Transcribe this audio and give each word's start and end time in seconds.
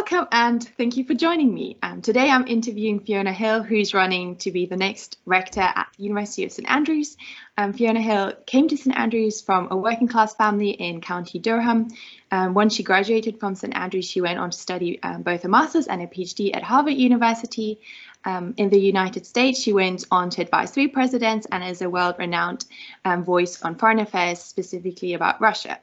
welcome 0.00 0.26
and 0.32 0.66
thank 0.78 0.96
you 0.96 1.04
for 1.04 1.12
joining 1.12 1.52
me. 1.52 1.76
Um, 1.82 2.00
today 2.00 2.30
I'm 2.30 2.46
interviewing 2.46 3.00
Fiona 3.00 3.34
Hill, 3.34 3.62
who's 3.62 3.92
running 3.92 4.36
to 4.36 4.50
be 4.50 4.64
the 4.64 4.78
next 4.78 5.18
rector 5.26 5.60
at 5.60 5.88
the 5.94 6.04
University 6.04 6.42
of 6.44 6.52
St 6.52 6.70
Andrews. 6.70 7.18
Um, 7.58 7.74
Fiona 7.74 8.00
Hill 8.00 8.32
came 8.46 8.66
to 8.68 8.78
St 8.78 8.96
Andrews 8.96 9.42
from 9.42 9.68
a 9.70 9.76
working 9.76 10.08
class 10.08 10.34
family 10.34 10.70
in 10.70 11.02
County 11.02 11.38
Durham. 11.38 11.88
Um, 12.30 12.54
once 12.54 12.76
she 12.76 12.82
graduated 12.82 13.38
from 13.40 13.54
St 13.54 13.76
Andrews, 13.76 14.06
she 14.06 14.22
went 14.22 14.38
on 14.38 14.52
to 14.52 14.56
study 14.56 15.02
um, 15.02 15.20
both 15.20 15.44
a 15.44 15.48
master's 15.48 15.86
and 15.86 16.00
a 16.00 16.06
PhD 16.06 16.56
at 16.56 16.62
Harvard 16.62 16.94
University. 16.94 17.82
Um, 18.24 18.54
in 18.56 18.70
the 18.70 18.80
United 18.80 19.26
States, 19.26 19.60
she 19.60 19.74
went 19.74 20.06
on 20.10 20.30
to 20.30 20.40
advise 20.40 20.70
three 20.70 20.88
presidents 20.88 21.46
and 21.52 21.62
is 21.62 21.82
a 21.82 21.90
world-renowned 21.90 22.64
um, 23.04 23.22
voice 23.22 23.60
on 23.60 23.74
foreign 23.74 23.98
affairs, 23.98 24.38
specifically 24.38 25.12
about 25.12 25.42
Russia. 25.42 25.78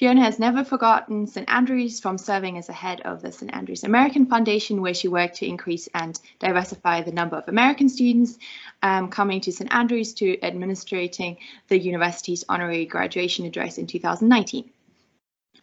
Fiona 0.00 0.22
has 0.22 0.38
never 0.38 0.64
forgotten 0.64 1.26
St 1.26 1.46
Andrews 1.52 2.00
from 2.00 2.16
serving 2.16 2.56
as 2.56 2.68
the 2.68 2.72
head 2.72 3.02
of 3.02 3.20
the 3.20 3.30
St 3.30 3.54
Andrews 3.54 3.84
American 3.84 4.24
Foundation, 4.24 4.80
where 4.80 4.94
she 4.94 5.08
worked 5.08 5.36
to 5.36 5.46
increase 5.46 5.90
and 5.92 6.18
diversify 6.38 7.02
the 7.02 7.12
number 7.12 7.36
of 7.36 7.46
American 7.48 7.90
students 7.90 8.38
um, 8.82 9.10
coming 9.10 9.42
to 9.42 9.52
St 9.52 9.70
Andrews 9.70 10.14
to 10.14 10.38
administrating 10.42 11.36
the 11.68 11.78
university's 11.78 12.46
honorary 12.48 12.86
graduation 12.86 13.44
address 13.44 13.76
in 13.76 13.86
2019. 13.86 14.70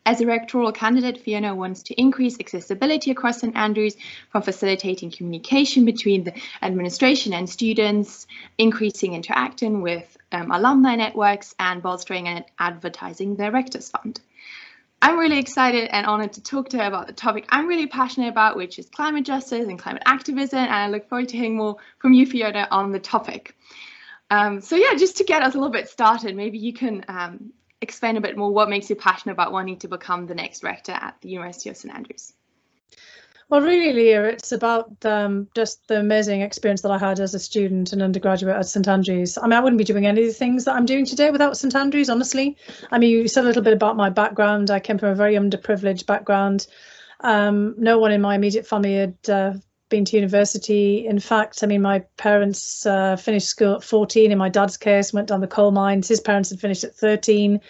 As 0.05 0.21
a 0.21 0.25
rectoral 0.25 0.73
candidate, 0.73 1.17
Fiona 1.17 1.55
wants 1.55 1.81
to 1.83 1.99
increase 1.99 2.39
accessibility 2.39 3.09
across 3.09 3.39
St 3.41 3.57
Andrews 3.57 3.97
from 4.29 4.43
facilitating 4.43 5.09
communication 5.09 5.83
between 5.83 6.23
the 6.23 6.33
administration 6.61 7.33
and 7.33 7.49
students, 7.49 8.27
increasing 8.59 9.15
interaction 9.15 9.81
with 9.81 10.15
um, 10.31 10.51
alumni 10.51 10.95
networks, 10.95 11.55
and 11.59 11.81
bolstering 11.81 12.27
and 12.27 12.45
advertising 12.59 13.35
the 13.35 13.51
Rectors 13.51 13.89
Fund. 13.89 14.21
I'm 15.01 15.19
really 15.19 15.39
excited 15.39 15.89
and 15.91 16.07
honored 16.07 16.33
to 16.33 16.43
talk 16.43 16.69
to 16.69 16.77
her 16.77 16.85
about 16.85 17.07
the 17.07 17.13
topic 17.13 17.45
I'm 17.49 17.67
really 17.67 17.87
passionate 17.87 18.29
about, 18.29 18.57
which 18.57 18.79
is 18.79 18.89
climate 18.89 19.25
justice 19.25 19.67
and 19.67 19.77
climate 19.77 20.03
activism, 20.05 20.59
and 20.59 20.73
I 20.73 20.87
look 20.89 21.07
forward 21.07 21.29
to 21.29 21.37
hearing 21.37 21.55
more 21.55 21.77
from 21.99 22.13
you, 22.13 22.25
Fiona, 22.25 22.67
on 22.71 22.91
the 22.91 22.99
topic. 22.99 23.55
Um, 24.29 24.61
so 24.61 24.75
yeah, 24.75 24.95
just 24.97 25.17
to 25.17 25.23
get 25.23 25.43
us 25.43 25.53
a 25.53 25.57
little 25.57 25.71
bit 25.71 25.87
started, 25.87 26.35
maybe 26.35 26.57
you 26.57 26.73
can 26.73 27.05
um, 27.07 27.53
explain 27.79 28.17
a 28.17 28.21
bit 28.21 28.37
more 28.37 28.51
what 28.51 28.69
makes 28.69 28.89
you 28.89 28.95
passionate 28.95 29.33
about 29.33 29.51
wanting 29.51 29.77
to 29.79 29.87
become 29.87 30.25
the 30.25 30.35
next 30.35 30.63
rector 30.63 30.91
at 30.91 31.15
the 31.21 31.29
University 31.29 31.69
of 31.69 31.77
St 31.77 31.93
Andrews? 31.93 32.33
Well, 33.49 33.61
really, 33.61 33.93
Leah, 33.93 34.25
it's 34.25 34.51
about 34.51 35.05
um, 35.05 35.47
just 35.55 35.87
the 35.87 36.01
amazing 36.01 36.41
experience 36.41 36.81
that 36.81 36.91
I 36.91 36.97
had 36.97 37.21
as 37.21 37.33
a 37.33 37.39
student 37.39 37.93
and 37.93 38.01
undergraduate 38.01 38.57
at 38.57 38.65
St 38.65 38.85
Andrews. 38.89 39.37
I 39.37 39.43
mean, 39.43 39.53
I 39.53 39.61
wouldn't 39.61 39.77
be 39.77 39.85
doing 39.85 40.05
any 40.05 40.23
of 40.23 40.27
the 40.27 40.33
things 40.33 40.65
that 40.65 40.75
I'm 40.75 40.85
doing 40.85 41.05
today 41.05 41.31
without 41.31 41.55
St 41.55 41.73
Andrews, 41.73 42.09
honestly. 42.09 42.57
I 42.91 42.97
mean, 42.97 43.09
you 43.09 43.25
said 43.29 43.45
a 43.45 43.47
little 43.47 43.61
bit 43.63 43.71
about 43.71 43.95
my 43.95 44.09
background. 44.09 44.69
I 44.69 44.81
came 44.81 44.97
from 44.97 45.09
a 45.09 45.15
very 45.15 45.35
underprivileged 45.35 46.05
background. 46.05 46.67
Um, 47.21 47.73
no 47.77 47.99
one 47.99 48.11
in 48.11 48.19
my 48.19 48.35
immediate 48.35 48.67
family 48.67 48.95
had 48.95 49.17
uh, 49.29 49.53
been 49.89 50.05
to 50.05 50.15
university. 50.15 51.05
In 51.05 51.19
fact, 51.19 51.63
I 51.63 51.67
mean, 51.67 51.81
my 51.81 51.99
parents 52.17 52.85
uh, 52.85 53.15
finished 53.15 53.47
school 53.47 53.75
at 53.75 53.83
14. 53.83 54.31
In 54.31 54.37
my 54.37 54.49
dad's 54.49 54.77
case, 54.77 55.13
went 55.13 55.27
down 55.27 55.41
the 55.41 55.47
coal 55.47 55.71
mines. 55.71 56.07
His 56.07 56.19
parents 56.19 56.49
had 56.49 56.59
finished 56.59 56.83
at 56.83 56.95
13, 56.95 57.61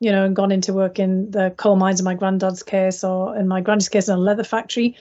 you 0.00 0.12
know, 0.12 0.24
and 0.24 0.36
gone 0.36 0.52
into 0.52 0.72
work 0.72 0.98
in 0.98 1.30
the 1.30 1.52
coal 1.56 1.76
mines 1.76 2.00
in 2.00 2.04
my 2.04 2.14
granddad's 2.14 2.62
case, 2.62 3.04
or 3.04 3.36
in 3.36 3.48
my 3.48 3.60
granddad's 3.60 3.88
case, 3.88 4.08
in 4.08 4.14
a 4.14 4.18
leather 4.18 4.44
factory. 4.44 4.96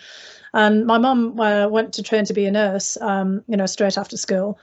And 0.53 0.85
my 0.85 0.97
mum 0.97 1.39
uh, 1.39 1.67
went 1.67 1.93
to 1.93 2.03
train 2.03 2.25
to 2.25 2.33
be 2.33 2.45
a 2.45 2.51
nurse, 2.51 2.97
um, 3.01 3.43
you 3.47 3.57
know, 3.57 3.65
straight 3.65 3.97
after 3.97 4.17
school. 4.17 4.59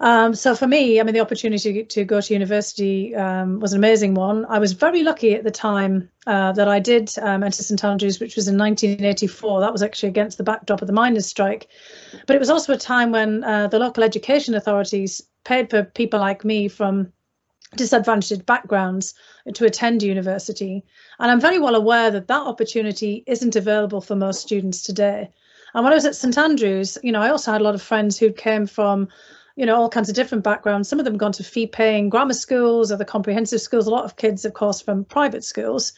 Um, 0.00 0.34
so 0.34 0.54
for 0.54 0.66
me, 0.66 1.00
I 1.00 1.04
mean, 1.04 1.14
the 1.14 1.20
opportunity 1.20 1.84
to 1.84 2.04
go 2.04 2.20
to 2.20 2.32
university 2.32 3.14
um, 3.14 3.60
was 3.60 3.72
an 3.72 3.78
amazing 3.78 4.14
one. 4.14 4.44
I 4.46 4.58
was 4.58 4.72
very 4.72 5.02
lucky 5.02 5.34
at 5.34 5.44
the 5.44 5.50
time 5.50 6.10
uh, 6.26 6.52
that 6.52 6.68
I 6.68 6.80
did 6.80 7.10
um, 7.22 7.44
enter 7.44 7.62
St 7.62 7.82
Andrews, 7.84 8.18
which 8.18 8.34
was 8.34 8.48
in 8.48 8.58
1984. 8.58 9.60
That 9.60 9.72
was 9.72 9.82
actually 9.82 10.08
against 10.08 10.36
the 10.36 10.44
backdrop 10.44 10.82
of 10.82 10.88
the 10.88 10.92
miners' 10.92 11.26
strike. 11.26 11.68
But 12.26 12.34
it 12.34 12.40
was 12.40 12.50
also 12.50 12.72
a 12.72 12.78
time 12.78 13.12
when 13.12 13.44
uh, 13.44 13.68
the 13.68 13.78
local 13.78 14.02
education 14.02 14.54
authorities 14.54 15.22
paid 15.44 15.70
for 15.70 15.84
people 15.84 16.18
like 16.18 16.44
me 16.44 16.68
from 16.68 17.12
disadvantaged 17.76 18.46
backgrounds 18.46 19.14
to 19.52 19.64
attend 19.64 20.02
university. 20.02 20.84
And 21.18 21.30
I'm 21.30 21.40
very 21.40 21.58
well 21.58 21.74
aware 21.74 22.10
that 22.10 22.28
that 22.28 22.42
opportunity 22.42 23.22
isn't 23.26 23.56
available 23.56 24.00
for 24.00 24.16
most 24.16 24.40
students 24.40 24.82
today. 24.82 25.30
And 25.74 25.82
when 25.82 25.92
I 25.92 25.96
was 25.96 26.04
at 26.04 26.16
St 26.16 26.38
Andrews, 26.38 26.98
you 27.02 27.12
know, 27.12 27.20
I 27.20 27.30
also 27.30 27.52
had 27.52 27.60
a 27.60 27.64
lot 27.64 27.74
of 27.74 27.82
friends 27.82 28.18
who 28.18 28.32
came 28.32 28.66
from 28.66 29.08
you 29.56 29.66
know, 29.66 29.76
all 29.76 29.88
kinds 29.88 30.08
of 30.08 30.14
different 30.14 30.44
backgrounds. 30.44 30.88
Some 30.88 30.98
of 30.98 31.04
them 31.04 31.16
gone 31.16 31.32
to 31.32 31.44
fee 31.44 31.66
paying 31.66 32.08
grammar 32.08 32.34
schools 32.34 32.90
or 32.90 32.96
the 32.96 33.04
comprehensive 33.04 33.60
schools. 33.60 33.86
A 33.86 33.90
lot 33.90 34.04
of 34.04 34.16
kids, 34.16 34.44
of 34.44 34.54
course, 34.54 34.80
from 34.80 35.04
private 35.04 35.44
schools. 35.44 35.92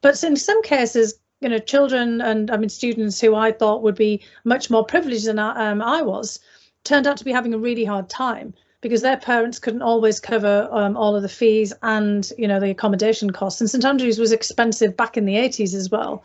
But 0.00 0.22
in 0.24 0.36
some 0.36 0.62
cases, 0.62 1.14
you 1.40 1.48
know, 1.48 1.58
children 1.58 2.20
and 2.20 2.50
I 2.50 2.56
mean, 2.56 2.68
students 2.68 3.20
who 3.20 3.34
I 3.34 3.52
thought 3.52 3.82
would 3.82 3.94
be 3.96 4.22
much 4.44 4.70
more 4.70 4.84
privileged 4.84 5.26
than 5.26 5.38
I, 5.38 5.70
um, 5.70 5.82
I 5.82 6.02
was 6.02 6.40
turned 6.84 7.06
out 7.06 7.16
to 7.18 7.24
be 7.24 7.32
having 7.32 7.52
a 7.52 7.58
really 7.58 7.84
hard 7.84 8.08
time 8.08 8.54
because 8.80 9.02
their 9.02 9.16
parents 9.16 9.58
couldn't 9.58 9.82
always 9.82 10.20
cover 10.20 10.68
um, 10.70 10.96
all 10.96 11.16
of 11.16 11.22
the 11.22 11.28
fees 11.28 11.72
and 11.82 12.30
you 12.38 12.46
know 12.46 12.60
the 12.60 12.70
accommodation 12.70 13.30
costs 13.30 13.60
and 13.60 13.68
st 13.68 13.84
andrews 13.84 14.18
was 14.18 14.30
expensive 14.32 14.96
back 14.96 15.16
in 15.16 15.24
the 15.24 15.34
80s 15.34 15.74
as 15.74 15.90
well 15.90 16.24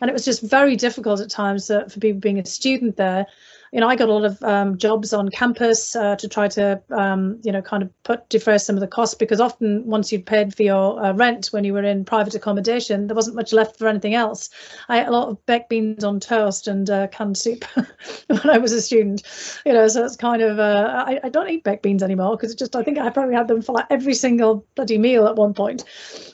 and 0.00 0.10
it 0.10 0.12
was 0.12 0.24
just 0.24 0.42
very 0.42 0.74
difficult 0.76 1.20
at 1.20 1.30
times 1.30 1.70
uh, 1.70 1.84
for 1.84 2.00
people 2.00 2.18
being 2.18 2.38
a 2.38 2.44
student 2.44 2.96
there 2.96 3.26
you 3.72 3.78
know, 3.78 3.88
I 3.88 3.94
got 3.94 4.08
a 4.08 4.12
lot 4.12 4.24
of 4.24 4.42
um, 4.42 4.76
jobs 4.76 5.12
on 5.12 5.28
campus 5.28 5.94
uh, 5.94 6.16
to 6.16 6.28
try 6.28 6.48
to, 6.48 6.82
um, 6.90 7.38
you 7.44 7.52
know, 7.52 7.62
kind 7.62 7.82
of 7.82 8.02
put 8.02 8.28
defer 8.28 8.58
some 8.58 8.74
of 8.74 8.80
the 8.80 8.88
costs 8.88 9.14
because 9.14 9.40
often 9.40 9.86
once 9.86 10.10
you'd 10.10 10.26
paid 10.26 10.54
for 10.54 10.64
your 10.64 11.04
uh, 11.04 11.12
rent 11.12 11.48
when 11.52 11.62
you 11.62 11.72
were 11.72 11.84
in 11.84 12.04
private 12.04 12.34
accommodation, 12.34 13.06
there 13.06 13.14
wasn't 13.14 13.36
much 13.36 13.52
left 13.52 13.78
for 13.78 13.86
anything 13.86 14.14
else. 14.14 14.50
I 14.88 15.00
ate 15.02 15.06
a 15.06 15.12
lot 15.12 15.28
of 15.28 15.46
baked 15.46 15.68
beans 15.68 16.02
on 16.02 16.18
toast 16.18 16.66
and 16.66 16.90
uh, 16.90 17.06
canned 17.08 17.38
soup 17.38 17.64
when 18.26 18.50
I 18.50 18.58
was 18.58 18.72
a 18.72 18.82
student, 18.82 19.22
you 19.64 19.72
know, 19.72 19.86
so 19.86 20.04
it's 20.04 20.16
kind 20.16 20.42
of, 20.42 20.58
uh, 20.58 21.04
I, 21.06 21.20
I, 21.22 21.28
don't 21.28 21.48
eat 21.48 21.62
baked 21.62 21.84
beans 21.84 22.02
anymore 22.02 22.36
because 22.36 22.50
it's 22.50 22.58
just, 22.58 22.74
I 22.74 22.82
think 22.82 22.98
I 22.98 23.08
probably 23.10 23.36
had 23.36 23.46
them 23.46 23.62
for 23.62 23.72
like 23.72 23.86
every 23.90 24.14
single 24.14 24.66
bloody 24.74 24.98
meal 24.98 25.28
at 25.28 25.36
one 25.36 25.54
point. 25.54 25.84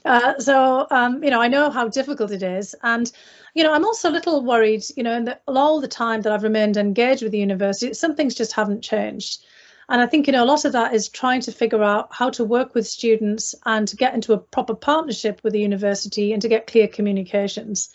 Uh, 0.06 0.38
so, 0.38 0.86
um, 0.90 1.22
you 1.22 1.30
know, 1.30 1.42
I 1.42 1.48
know 1.48 1.68
how 1.68 1.88
difficult 1.88 2.30
it 2.30 2.42
is. 2.42 2.74
And 2.82 3.12
you 3.56 3.62
know, 3.62 3.72
I'm 3.72 3.86
also 3.86 4.10
a 4.10 4.12
little 4.12 4.44
worried, 4.44 4.84
you 4.98 5.02
know, 5.02 5.14
in 5.16 5.34
all 5.46 5.80
the 5.80 5.88
time 5.88 6.20
that 6.20 6.32
I've 6.32 6.42
remained 6.42 6.76
engaged 6.76 7.22
with 7.22 7.32
the 7.32 7.38
university, 7.38 7.94
some 7.94 8.14
things 8.14 8.34
just 8.34 8.52
haven't 8.52 8.82
changed. 8.82 9.46
And 9.88 10.02
I 10.02 10.06
think, 10.06 10.26
you 10.26 10.34
know, 10.34 10.44
a 10.44 10.52
lot 10.52 10.66
of 10.66 10.72
that 10.72 10.92
is 10.92 11.08
trying 11.08 11.40
to 11.40 11.52
figure 11.52 11.82
out 11.82 12.08
how 12.10 12.28
to 12.30 12.44
work 12.44 12.74
with 12.74 12.86
students 12.86 13.54
and 13.64 13.88
to 13.88 13.96
get 13.96 14.12
into 14.12 14.34
a 14.34 14.38
proper 14.38 14.74
partnership 14.74 15.40
with 15.42 15.54
the 15.54 15.60
university 15.60 16.34
and 16.34 16.42
to 16.42 16.48
get 16.48 16.66
clear 16.66 16.86
communications. 16.86 17.88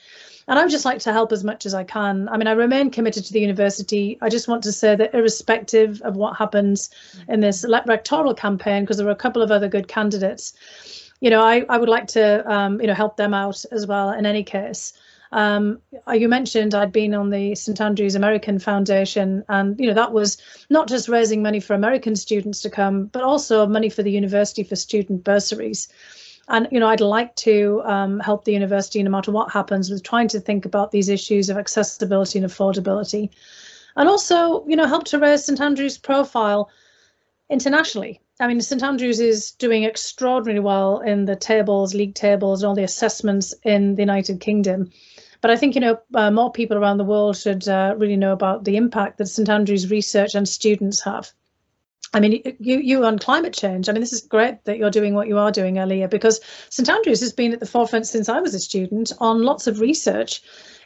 And 0.47 0.57
I 0.57 0.63
would 0.63 0.71
just 0.71 0.85
like 0.85 0.97
to 1.01 1.13
help 1.13 1.31
as 1.31 1.43
much 1.43 1.67
as 1.67 1.75
I 1.75 1.83
can. 1.83 2.27
I 2.29 2.37
mean, 2.37 2.47
I 2.47 2.53
remain 2.53 2.89
committed 2.89 3.23
to 3.25 3.33
the 3.33 3.39
university. 3.39 4.17
I 4.19 4.29
just 4.29 4.47
want 4.47 4.63
to 4.63 4.71
say 4.71 4.95
that 4.95 5.13
irrespective 5.13 6.01
of 6.01 6.15
what 6.15 6.37
happens 6.37 6.89
in 7.27 7.41
this 7.41 7.63
rectoral 7.65 8.35
campaign, 8.35 8.83
because 8.83 8.97
there 8.97 9.07
are 9.07 9.11
a 9.11 9.15
couple 9.15 9.43
of 9.43 9.51
other 9.51 9.67
good 9.67 9.87
candidates, 9.87 10.53
you 11.19 11.29
know, 11.29 11.41
I, 11.41 11.65
I 11.69 11.77
would 11.77 11.89
like 11.89 12.07
to, 12.07 12.51
um, 12.51 12.81
you 12.81 12.87
know, 12.87 12.95
help 12.95 13.17
them 13.17 13.35
out 13.35 13.63
as 13.71 13.85
well 13.85 14.09
in 14.09 14.25
any 14.25 14.43
case. 14.43 14.93
Um, 15.31 15.79
you 16.13 16.27
mentioned 16.27 16.75
I'd 16.75 16.91
been 16.91 17.13
on 17.13 17.29
the 17.29 17.55
St 17.55 17.79
Andrews 17.79 18.15
American 18.15 18.59
Foundation, 18.59 19.43
and 19.47 19.79
you 19.79 19.87
know 19.87 19.93
that 19.93 20.11
was 20.11 20.37
not 20.69 20.89
just 20.89 21.07
raising 21.07 21.41
money 21.41 21.59
for 21.59 21.73
American 21.73 22.15
students 22.15 22.61
to 22.61 22.69
come, 22.69 23.05
but 23.05 23.23
also 23.23 23.65
money 23.65 23.89
for 23.89 24.03
the 24.03 24.11
university 24.11 24.63
for 24.63 24.75
student 24.75 25.23
bursaries. 25.23 25.87
And 26.49 26.67
you 26.69 26.79
know, 26.79 26.87
I'd 26.87 26.99
like 26.99 27.35
to 27.37 27.81
um, 27.85 28.19
help 28.19 28.43
the 28.43 28.51
university, 28.51 29.01
no 29.01 29.09
matter 29.09 29.31
what 29.31 29.51
happens, 29.51 29.89
with 29.89 30.03
trying 30.03 30.27
to 30.29 30.39
think 30.39 30.65
about 30.65 30.91
these 30.91 31.07
issues 31.07 31.49
of 31.49 31.57
accessibility 31.57 32.39
and 32.39 32.47
affordability, 32.47 33.29
and 33.95 34.09
also 34.09 34.65
you 34.67 34.75
know 34.75 34.85
help 34.85 35.05
to 35.05 35.19
raise 35.19 35.45
St 35.45 35.61
Andrews' 35.61 35.97
profile 35.97 36.69
internationally. 37.49 38.19
I 38.41 38.47
mean, 38.47 38.59
St 38.59 38.81
Andrews 38.83 39.19
is 39.19 39.51
doing 39.51 39.85
extraordinarily 39.85 40.61
well 40.61 40.99
in 40.99 41.25
the 41.25 41.35
tables, 41.35 41.93
league 41.93 42.15
tables, 42.15 42.63
and 42.63 42.69
all 42.69 42.75
the 42.75 42.83
assessments 42.83 43.53
in 43.63 43.95
the 43.95 44.01
United 44.01 44.41
Kingdom. 44.41 44.89
But 45.41 45.51
I 45.51 45.57
think 45.57 45.75
you 45.75 45.81
know 45.81 45.99
uh, 46.13 46.31
more 46.31 46.51
people 46.51 46.77
around 46.77 46.97
the 46.97 47.03
world 47.03 47.35
should 47.37 47.67
uh, 47.67 47.95
really 47.97 48.15
know 48.15 48.31
about 48.31 48.63
the 48.63 48.77
impact 48.77 49.17
that 49.17 49.27
St 49.27 49.49
Andrews 49.49 49.89
research 49.89 50.35
and 50.35 50.47
students 50.47 51.03
have. 51.03 51.31
I 52.13 52.19
mean, 52.19 52.41
you 52.59 52.79
you 52.79 53.05
on 53.05 53.19
climate 53.19 53.53
change. 53.53 53.89
I 53.89 53.93
mean, 53.93 54.01
this 54.01 54.13
is 54.13 54.21
great 54.21 54.63
that 54.65 54.77
you're 54.77 54.91
doing 54.91 55.13
what 55.13 55.27
you 55.27 55.37
are 55.37 55.51
doing, 55.51 55.75
Aliyah, 55.75 56.09
because 56.09 56.41
St 56.69 56.89
Andrews 56.89 57.21
has 57.21 57.33
been 57.33 57.53
at 57.53 57.59
the 57.59 57.65
forefront 57.65 58.05
since 58.05 58.29
I 58.29 58.39
was 58.39 58.53
a 58.53 58.59
student 58.59 59.11
on 59.19 59.43
lots 59.43 59.67
of 59.67 59.79
research 59.79 60.41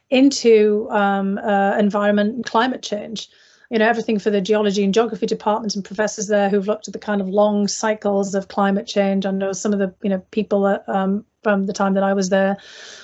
into 0.10 0.88
um, 0.92 1.38
uh, 1.40 1.78
environment 1.78 2.36
and 2.36 2.46
climate 2.46 2.84
change 2.84 3.30
you 3.70 3.80
know 3.80 3.88
everything 3.88 4.20
for 4.20 4.30
the 4.30 4.42
geology 4.42 4.84
and 4.84 4.94
geography 4.94 5.26
departments 5.26 5.76
and 5.76 5.84
professors 5.84 6.28
there 6.28 6.50
who've 6.50 6.68
looked 6.68 6.88
at 6.88 6.94
the 6.94 7.00
kind 7.00 7.22
of 7.22 7.28
long 7.28 7.68
cycles 7.68 8.36
of 8.36 8.48
climate 8.48 8.88
change. 8.88 9.26
I 9.26 9.32
know 9.32 9.54
some 9.54 9.74
of 9.74 9.80
the 9.80 9.94
you 10.04 10.10
know 10.10 10.20
people 10.32 10.64
that, 10.64 10.88
um, 10.88 11.26
from 11.44 11.66
the 11.66 11.74
time 11.74 11.94
that 11.96 12.04
I 12.04 12.14
was 12.14 12.30
there, 12.30 12.58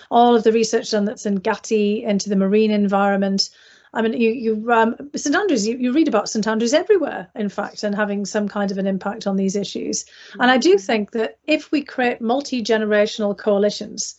all 0.09 0.35
of 0.35 0.43
the 0.43 0.51
research 0.51 0.91
done 0.91 1.05
that's 1.05 1.25
in 1.25 1.35
Gatty 1.35 2.03
into 2.03 2.29
the 2.29 2.35
marine 2.35 2.71
environment. 2.71 3.49
I 3.93 4.01
mean, 4.01 4.13
you 4.13 4.29
you 4.31 4.71
um, 4.71 4.95
St 5.15 5.35
Andrews, 5.35 5.67
you, 5.67 5.77
you 5.77 5.91
read 5.91 6.07
about 6.07 6.29
St 6.29 6.47
Andrews 6.47 6.73
everywhere, 6.73 7.27
in 7.35 7.49
fact, 7.49 7.83
and 7.83 7.93
having 7.93 8.25
some 8.25 8.47
kind 8.47 8.71
of 8.71 8.77
an 8.77 8.87
impact 8.87 9.27
on 9.27 9.35
these 9.35 9.55
issues. 9.55 10.05
And 10.39 10.49
I 10.49 10.57
do 10.57 10.77
think 10.77 11.11
that 11.11 11.39
if 11.45 11.71
we 11.71 11.83
create 11.83 12.21
multi 12.21 12.63
generational 12.63 13.37
coalitions, 13.37 14.15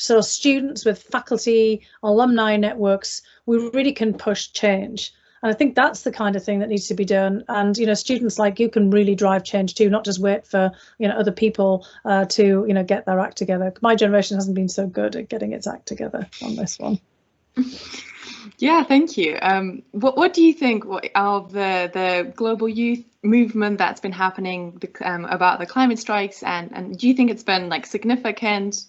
So 0.00 0.22
students 0.22 0.86
with 0.86 1.02
faculty, 1.02 1.86
alumni 2.02 2.56
networks, 2.56 3.20
we 3.44 3.58
really 3.74 3.92
can 3.92 4.14
push 4.14 4.50
change. 4.52 5.12
And 5.42 5.50
I 5.50 5.54
think 5.54 5.74
that's 5.74 6.02
the 6.02 6.12
kind 6.12 6.36
of 6.36 6.44
thing 6.44 6.58
that 6.60 6.68
needs 6.68 6.88
to 6.88 6.94
be 6.94 7.04
done. 7.04 7.44
And 7.48 7.76
you 7.76 7.86
know, 7.86 7.94
students 7.94 8.38
like 8.38 8.60
you 8.60 8.68
can 8.68 8.90
really 8.90 9.14
drive 9.14 9.44
change 9.44 9.74
too, 9.74 9.88
not 9.90 10.04
just 10.04 10.20
wait 10.20 10.46
for 10.46 10.72
you 10.98 11.08
know 11.08 11.14
other 11.14 11.32
people 11.32 11.86
uh, 12.04 12.26
to 12.26 12.64
you 12.66 12.74
know 12.74 12.84
get 12.84 13.06
their 13.06 13.20
act 13.20 13.38
together. 13.38 13.72
My 13.80 13.94
generation 13.94 14.36
hasn't 14.36 14.54
been 14.54 14.68
so 14.68 14.86
good 14.86 15.16
at 15.16 15.28
getting 15.28 15.52
its 15.52 15.66
act 15.66 15.86
together 15.86 16.28
on 16.42 16.56
this 16.56 16.78
one. 16.78 17.00
Yeah, 18.58 18.84
thank 18.84 19.16
you. 19.16 19.38
Um, 19.40 19.82
what 19.92 20.16
what 20.16 20.34
do 20.34 20.42
you 20.42 20.52
think 20.52 20.84
of 21.14 21.52
the 21.52 21.90
the 21.92 22.32
global 22.36 22.68
youth 22.68 23.04
movement 23.22 23.78
that's 23.78 24.00
been 24.00 24.12
happening 24.12 24.80
um, 25.02 25.24
about 25.24 25.60
the 25.60 25.66
climate 25.66 25.98
strikes, 25.98 26.42
and 26.42 26.70
and 26.72 26.98
do 26.98 27.08
you 27.08 27.14
think 27.14 27.30
it's 27.30 27.42
been 27.42 27.68
like 27.68 27.86
significant? 27.86 28.84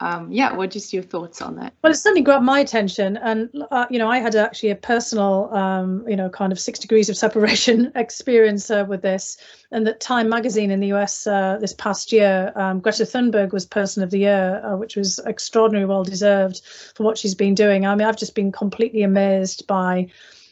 Um, 0.00 0.32
yeah, 0.32 0.54
what 0.54 0.70
just 0.70 0.92
your 0.92 1.02
thoughts 1.02 1.42
on 1.42 1.56
that? 1.56 1.74
Well, 1.82 1.92
it 1.92 1.96
certainly 1.96 2.22
grabbed 2.22 2.44
my 2.44 2.60
attention, 2.60 3.18
and 3.18 3.50
uh, 3.70 3.86
you 3.90 3.98
know, 3.98 4.08
I 4.08 4.18
had 4.18 4.34
actually 4.34 4.70
a 4.70 4.76
personal, 4.76 5.52
um, 5.54 6.04
you 6.08 6.16
know, 6.16 6.30
kind 6.30 6.52
of 6.52 6.58
six 6.58 6.78
degrees 6.78 7.10
of 7.10 7.16
separation 7.16 7.92
experience 7.96 8.70
uh, 8.70 8.86
with 8.88 9.02
this, 9.02 9.36
and 9.70 9.86
that 9.86 10.00
Time 10.00 10.28
Magazine 10.28 10.70
in 10.70 10.80
the 10.80 10.88
US 10.94 11.26
uh, 11.26 11.58
this 11.60 11.74
past 11.74 12.12
year, 12.12 12.52
um, 12.56 12.80
Greta 12.80 13.04
Thunberg 13.04 13.52
was 13.52 13.66
Person 13.66 14.02
of 14.02 14.10
the 14.10 14.18
Year, 14.18 14.62
uh, 14.64 14.76
which 14.76 14.96
was 14.96 15.20
extraordinarily 15.26 15.88
well 15.88 16.04
deserved 16.04 16.62
for 16.94 17.04
what 17.04 17.18
she's 17.18 17.34
been 17.34 17.54
doing. 17.54 17.84
I 17.84 17.94
mean, 17.94 18.08
I've 18.08 18.16
just 18.16 18.34
been 18.34 18.52
completely 18.52 19.02
amazed 19.02 19.66
by 19.66 20.08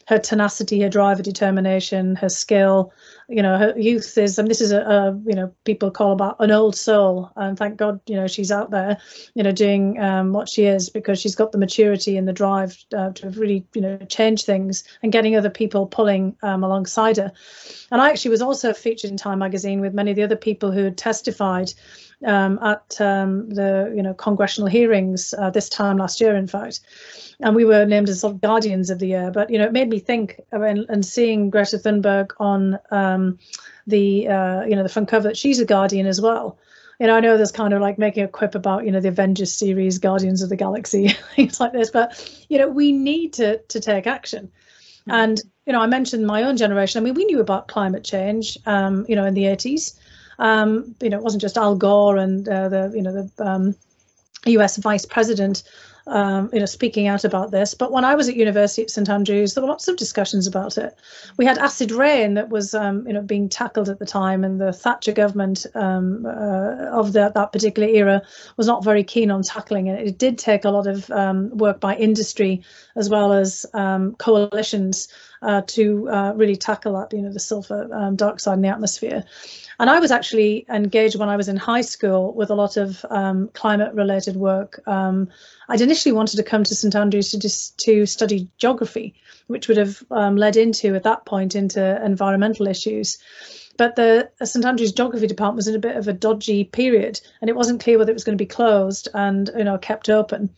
her 0.08 0.18
tenacity, 0.18 0.80
her 0.80 0.88
drive, 0.88 1.18
her 1.18 1.22
determination, 1.22 2.16
her 2.16 2.30
skill. 2.30 2.92
You 3.28 3.42
know, 3.42 3.58
her 3.58 3.74
youth 3.76 4.16
is, 4.16 4.38
and 4.38 4.48
this 4.48 4.60
is 4.60 4.72
a, 4.72 4.80
a, 4.80 5.20
you 5.26 5.34
know, 5.34 5.52
people 5.64 5.90
call 5.90 6.12
about 6.12 6.36
an 6.40 6.50
old 6.50 6.74
soul. 6.74 7.30
And 7.36 7.58
thank 7.58 7.76
God, 7.76 8.00
you 8.06 8.16
know, 8.16 8.26
she's 8.26 8.50
out 8.50 8.70
there, 8.70 8.96
you 9.34 9.42
know, 9.42 9.52
doing 9.52 10.00
um, 10.00 10.32
what 10.32 10.48
she 10.48 10.64
is 10.64 10.88
because 10.88 11.20
she's 11.20 11.34
got 11.34 11.52
the 11.52 11.58
maturity 11.58 12.16
and 12.16 12.26
the 12.26 12.32
drive 12.32 12.76
uh, 12.96 13.10
to 13.12 13.30
really, 13.30 13.66
you 13.74 13.82
know, 13.82 13.98
change 14.08 14.44
things 14.44 14.84
and 15.02 15.12
getting 15.12 15.36
other 15.36 15.50
people 15.50 15.86
pulling 15.86 16.36
um, 16.42 16.64
alongside 16.64 17.18
her. 17.18 17.32
And 17.90 18.00
I 18.00 18.10
actually 18.10 18.30
was 18.30 18.42
also 18.42 18.72
featured 18.72 19.10
in 19.10 19.16
Time 19.16 19.40
magazine 19.40 19.80
with 19.80 19.92
many 19.94 20.10
of 20.10 20.16
the 20.16 20.24
other 20.24 20.36
people 20.36 20.72
who 20.72 20.84
had 20.84 20.96
testified 20.96 21.72
um, 22.24 22.58
at 22.62 23.00
um, 23.00 23.48
the 23.50 23.92
you 23.94 24.02
know 24.02 24.14
congressional 24.14 24.68
hearings 24.68 25.34
uh, 25.38 25.50
this 25.50 25.68
time 25.68 25.98
last 25.98 26.20
year, 26.20 26.34
in 26.36 26.46
fact, 26.46 26.80
and 27.40 27.54
we 27.54 27.64
were 27.64 27.84
named 27.84 28.08
as 28.08 28.20
sort 28.20 28.34
of 28.34 28.40
guardians 28.40 28.90
of 28.90 28.98
the 28.98 29.08
year. 29.08 29.30
But 29.30 29.50
you 29.50 29.58
know, 29.58 29.66
it 29.66 29.72
made 29.72 29.88
me 29.88 29.98
think, 29.98 30.40
and, 30.50 30.84
and 30.88 31.06
seeing 31.06 31.50
Greta 31.50 31.78
Thunberg 31.78 32.32
on 32.38 32.78
um, 32.90 33.17
the 33.86 34.28
uh, 34.28 34.64
you 34.64 34.76
know 34.76 34.82
the 34.82 34.88
front 34.88 35.08
cover 35.08 35.28
that 35.28 35.36
she's 35.36 35.60
a 35.60 35.64
guardian 35.64 36.06
as 36.06 36.20
well. 36.20 36.58
You 37.00 37.06
know, 37.06 37.16
I 37.16 37.20
know 37.20 37.36
there's 37.36 37.52
kind 37.52 37.72
of 37.72 37.80
like 37.80 37.96
making 37.96 38.24
a 38.24 38.28
quip 38.28 38.54
about 38.54 38.84
you 38.84 38.92
know 38.92 39.00
the 39.00 39.08
Avengers 39.08 39.52
series, 39.52 39.98
Guardians 39.98 40.42
of 40.42 40.48
the 40.48 40.56
Galaxy, 40.56 41.08
things 41.36 41.60
like 41.60 41.72
this, 41.72 41.90
but 41.90 42.08
you 42.48 42.58
know 42.58 42.68
we 42.68 42.92
need 42.92 43.32
to 43.34 43.58
to 43.58 43.80
take 43.80 44.06
action. 44.06 44.46
Mm-hmm. 44.46 45.10
And 45.10 45.42
you 45.66 45.72
know, 45.72 45.80
I 45.80 45.86
mentioned 45.86 46.26
my 46.26 46.42
own 46.42 46.56
generation. 46.56 47.00
I 47.00 47.04
mean, 47.04 47.14
we 47.14 47.24
knew 47.24 47.40
about 47.40 47.68
climate 47.68 48.04
change, 48.04 48.58
um, 48.66 49.04
you 49.08 49.14
know, 49.14 49.26
in 49.26 49.34
the 49.34 49.44
80s. 49.44 49.98
Um, 50.38 50.94
you 51.02 51.10
know, 51.10 51.18
it 51.18 51.22
wasn't 51.22 51.42
just 51.42 51.58
Al 51.58 51.76
Gore 51.76 52.16
and 52.16 52.48
uh, 52.48 52.68
the 52.68 52.92
you 52.94 53.02
know 53.02 53.12
the 53.12 53.44
um, 53.44 53.74
U.S. 54.46 54.76
Vice 54.78 55.04
President 55.04 55.62
um, 56.08 56.50
you 56.52 56.60
know, 56.60 56.66
speaking 56.66 57.06
out 57.06 57.24
about 57.24 57.50
this. 57.50 57.74
But 57.74 57.92
when 57.92 58.04
I 58.04 58.14
was 58.14 58.28
at 58.28 58.36
university 58.36 58.82
at 58.82 58.90
St 58.90 59.08
Andrews, 59.08 59.54
there 59.54 59.62
were 59.62 59.68
lots 59.68 59.88
of 59.88 59.96
discussions 59.96 60.46
about 60.46 60.78
it. 60.78 60.96
We 61.36 61.44
had 61.44 61.58
acid 61.58 61.92
rain 61.92 62.34
that 62.34 62.48
was, 62.48 62.74
um, 62.74 63.06
you 63.06 63.12
know, 63.12 63.22
being 63.22 63.48
tackled 63.48 63.88
at 63.88 63.98
the 63.98 64.06
time, 64.06 64.44
and 64.44 64.60
the 64.60 64.72
Thatcher 64.72 65.12
government 65.12 65.66
um, 65.74 66.26
uh, 66.26 66.90
of 66.90 67.12
the, 67.12 67.30
that 67.34 67.52
particular 67.52 67.88
era 67.88 68.22
was 68.56 68.66
not 68.66 68.84
very 68.84 69.04
keen 69.04 69.30
on 69.30 69.42
tackling 69.42 69.86
it. 69.86 70.06
It 70.06 70.18
did 70.18 70.38
take 70.38 70.64
a 70.64 70.70
lot 70.70 70.86
of 70.86 71.10
um, 71.10 71.50
work 71.56 71.80
by 71.80 71.96
industry 71.96 72.62
as 72.96 73.08
well 73.08 73.32
as 73.32 73.66
um, 73.74 74.14
coalitions 74.16 75.08
uh, 75.42 75.62
to 75.66 76.08
uh, 76.08 76.32
really 76.34 76.56
tackle 76.56 76.94
that, 76.94 77.12
you 77.12 77.22
know, 77.22 77.32
the 77.32 77.40
sulfur 77.40 77.88
um, 77.92 78.16
dioxide 78.16 78.54
in 78.54 78.62
the 78.62 78.68
atmosphere. 78.68 79.24
And 79.80 79.88
I 79.88 80.00
was 80.00 80.10
actually 80.10 80.66
engaged 80.68 81.16
when 81.16 81.28
I 81.28 81.36
was 81.36 81.48
in 81.48 81.56
high 81.56 81.82
school 81.82 82.34
with 82.34 82.50
a 82.50 82.54
lot 82.54 82.76
of 82.76 83.04
um, 83.10 83.48
climate 83.54 83.94
related 83.94 84.36
work. 84.36 84.80
Um, 84.86 85.28
I'd 85.68 85.80
initially 85.80 86.12
wanted 86.12 86.36
to 86.36 86.42
come 86.42 86.64
to 86.64 86.74
St 86.74 86.96
Andrews 86.96 87.30
to 87.30 87.38
just 87.38 87.78
to 87.80 88.04
study 88.04 88.48
geography, 88.58 89.14
which 89.46 89.68
would 89.68 89.76
have 89.76 90.02
um, 90.10 90.36
led 90.36 90.56
into 90.56 90.94
at 90.96 91.04
that 91.04 91.26
point 91.26 91.54
into 91.54 92.04
environmental 92.04 92.66
issues. 92.66 93.18
But 93.76 93.94
the 93.94 94.28
St 94.42 94.64
Andrews 94.64 94.92
geography 94.92 95.28
department 95.28 95.56
was 95.56 95.68
in 95.68 95.76
a 95.76 95.78
bit 95.78 95.96
of 95.96 96.08
a 96.08 96.12
dodgy 96.12 96.64
period, 96.64 97.20
and 97.40 97.48
it 97.48 97.54
wasn't 97.54 97.80
clear 97.80 97.96
whether 97.96 98.10
it 98.10 98.14
was 98.14 98.24
going 98.24 98.36
to 98.36 98.44
be 98.44 98.48
closed 98.48 99.08
and 99.14 99.48
you 99.56 99.62
know 99.62 99.78
kept 99.78 100.08
open. 100.08 100.50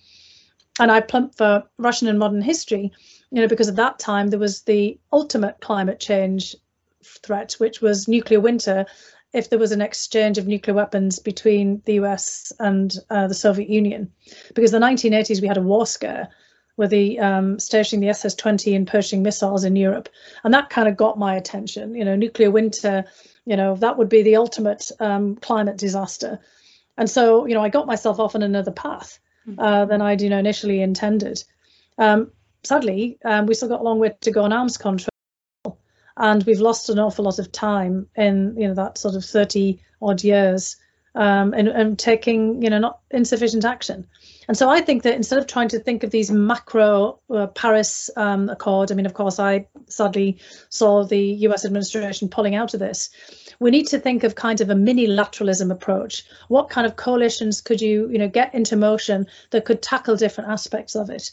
And 0.78 0.90
I 0.90 1.02
plumped 1.02 1.36
for 1.36 1.64
Russian 1.76 2.08
and 2.08 2.18
modern 2.18 2.40
history, 2.40 2.90
you 3.30 3.40
know, 3.40 3.48
because 3.48 3.68
at 3.68 3.76
that 3.76 3.98
time 3.98 4.28
there 4.28 4.38
was 4.38 4.62
the 4.62 4.98
ultimate 5.12 5.60
climate 5.60 6.00
change 6.00 6.56
threat, 7.04 7.52
which 7.58 7.80
was 7.80 8.08
nuclear 8.08 8.40
winter, 8.40 8.86
if 9.32 9.48
there 9.48 9.58
was 9.58 9.72
an 9.72 9.80
exchange 9.80 10.38
of 10.38 10.46
nuclear 10.46 10.74
weapons 10.74 11.18
between 11.18 11.82
the 11.84 11.94
US 11.94 12.52
and 12.58 12.96
uh, 13.10 13.28
the 13.28 13.34
Soviet 13.34 13.68
Union. 13.68 14.10
Because 14.54 14.74
in 14.74 14.80
the 14.80 14.86
1980s, 14.86 15.40
we 15.40 15.48
had 15.48 15.56
a 15.56 15.62
war 15.62 15.86
scare 15.86 16.28
with 16.76 16.90
the 16.90 17.18
um, 17.20 17.58
stationing 17.58 18.00
the 18.00 18.08
SS-20 18.08 18.74
and 18.74 18.86
Pershing 18.86 19.22
missiles 19.22 19.64
in 19.64 19.76
Europe, 19.76 20.08
and 20.44 20.54
that 20.54 20.70
kind 20.70 20.88
of 20.88 20.96
got 20.96 21.18
my 21.18 21.36
attention. 21.36 21.94
You 21.94 22.04
know, 22.04 22.16
nuclear 22.16 22.50
winter, 22.50 23.04
you 23.44 23.56
know, 23.56 23.76
that 23.76 23.98
would 23.98 24.08
be 24.08 24.22
the 24.22 24.36
ultimate 24.36 24.90
um, 24.98 25.36
climate 25.36 25.76
disaster. 25.76 26.40
And 26.96 27.08
so, 27.08 27.46
you 27.46 27.54
know, 27.54 27.62
I 27.62 27.68
got 27.68 27.86
myself 27.86 28.18
off 28.18 28.34
on 28.34 28.42
another 28.42 28.72
path 28.72 29.18
uh, 29.46 29.50
mm-hmm. 29.50 29.90
than 29.90 30.02
I'd, 30.02 30.20
you 30.20 30.30
know, 30.30 30.38
initially 30.38 30.82
intended. 30.82 31.42
Um, 31.98 32.32
sadly, 32.62 33.18
um, 33.24 33.46
we 33.46 33.54
still 33.54 33.68
got 33.68 33.80
a 33.80 33.84
long 33.84 33.98
way 33.98 34.12
to 34.20 34.30
go 34.30 34.42
on 34.42 34.52
arms 34.52 34.76
control 34.76 35.10
and 36.20 36.44
we've 36.44 36.60
lost 36.60 36.90
an 36.90 36.98
awful 36.98 37.24
lot 37.24 37.38
of 37.38 37.50
time 37.50 38.06
in 38.14 38.54
you 38.56 38.68
know 38.68 38.74
that 38.74 38.98
sort 38.98 39.14
of 39.14 39.24
30 39.24 39.80
odd 40.02 40.22
years 40.22 40.76
um, 41.14 41.54
and, 41.54 41.66
and 41.66 41.98
taking 41.98 42.62
you 42.62 42.70
know 42.70 42.78
not 42.78 43.00
insufficient 43.10 43.64
action. 43.64 44.06
And 44.46 44.56
so 44.56 44.68
I 44.68 44.80
think 44.80 45.04
that 45.04 45.14
instead 45.14 45.38
of 45.38 45.46
trying 45.46 45.68
to 45.68 45.78
think 45.78 46.02
of 46.02 46.10
these 46.10 46.30
macro 46.30 47.20
uh, 47.30 47.46
Paris 47.48 48.10
um, 48.16 48.48
Accord, 48.48 48.90
I 48.90 48.94
mean, 48.96 49.06
of 49.06 49.14
course, 49.14 49.38
I 49.38 49.66
sadly 49.88 50.38
saw 50.70 51.04
the 51.04 51.20
US 51.46 51.64
administration 51.64 52.28
pulling 52.28 52.56
out 52.56 52.74
of 52.74 52.80
this. 52.80 53.10
We 53.60 53.70
need 53.70 53.86
to 53.88 53.98
think 53.98 54.24
of 54.24 54.34
kind 54.34 54.60
of 54.60 54.68
a 54.68 54.74
mini 54.74 55.06
lateralism 55.06 55.70
approach. 55.70 56.24
What 56.48 56.68
kind 56.68 56.86
of 56.86 56.96
coalitions 56.96 57.60
could 57.60 57.80
you, 57.80 58.08
you 58.10 58.18
know, 58.18 58.28
get 58.28 58.54
into 58.54 58.76
motion 58.76 59.26
that 59.50 59.64
could 59.64 59.82
tackle 59.82 60.16
different 60.16 60.50
aspects 60.50 60.96
of 60.96 61.10
it? 61.10 61.30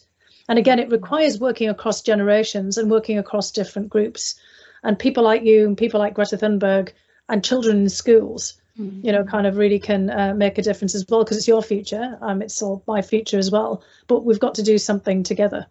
And 0.48 0.58
again, 0.58 0.80
it 0.80 0.92
requires 0.92 1.40
working 1.40 1.70
across 1.70 2.02
generations 2.02 2.78
and 2.78 2.90
working 2.90 3.18
across 3.18 3.52
different 3.52 3.90
groups. 3.90 4.36
And 4.84 4.98
people 4.98 5.24
like 5.24 5.44
you 5.44 5.66
and 5.68 5.78
people 5.78 6.00
like 6.00 6.14
Greta 6.14 6.38
Thunberg 6.38 6.94
and 7.28 7.44
children 7.44 7.82
in 7.82 7.90
schools 7.90 8.58
mm-hmm. 8.80 9.06
you 9.06 9.12
know 9.12 9.24
kind 9.24 9.48
of 9.48 9.58
really 9.58 9.80
can 9.80 10.10
uh, 10.10 10.34
make 10.34 10.58
a 10.58 10.62
difference 10.62 10.96
as 10.96 11.06
well 11.08 11.24
because 11.24 11.38
it's 11.38 11.48
your 11.48 11.62
future. 11.62 12.18
Um 12.22 12.42
it's 12.42 12.62
all 12.62 12.84
my 12.88 13.02
future 13.02 13.38
as 13.38 13.52
well. 13.52 13.84
But 14.08 14.26
we've 14.26 14.40
got 14.40 14.56
to 14.56 14.64
do 14.64 14.78
something 14.78 15.24
together. 15.24 15.68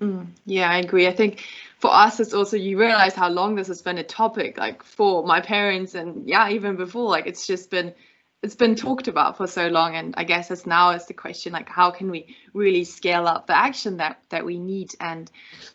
Mm, 0.00 0.28
yeah 0.46 0.70
i 0.70 0.78
agree. 0.78 1.06
I 1.06 1.12
think 1.12 1.44
for 1.78 1.92
us 1.92 2.20
it's 2.20 2.34
also 2.34 2.56
you 2.56 2.78
realize 2.78 3.14
how 3.14 3.28
long 3.28 3.54
this 3.54 3.68
has 3.68 3.82
been 3.82 3.98
a 3.98 4.04
topic 4.04 4.58
like 4.58 4.82
for 4.82 5.24
my 5.26 5.40
parents 5.40 5.94
and 5.94 6.28
yeah 6.28 6.50
even 6.50 6.76
before. 6.76 7.08
Like 7.08 7.26
it's 7.26 7.46
just 7.46 7.70
been 7.70 7.94
it's 8.42 8.54
been 8.54 8.74
talked 8.74 9.06
about 9.06 9.36
for 9.36 9.46
so 9.46 9.68
long 9.68 9.94
and 9.96 10.14
i 10.16 10.24
guess 10.24 10.50
it's 10.50 10.66
now 10.66 10.90
is 10.90 11.06
the 11.06 11.14
question 11.14 11.52
like 11.52 11.68
how 11.68 11.90
can 11.90 12.10
we 12.10 12.34
really 12.54 12.84
scale 12.84 13.26
up 13.26 13.46
the 13.46 13.56
action 13.56 13.96
that 13.98 14.20
that 14.30 14.44
we 14.44 14.58
need? 14.58 14.94
And 15.00 15.30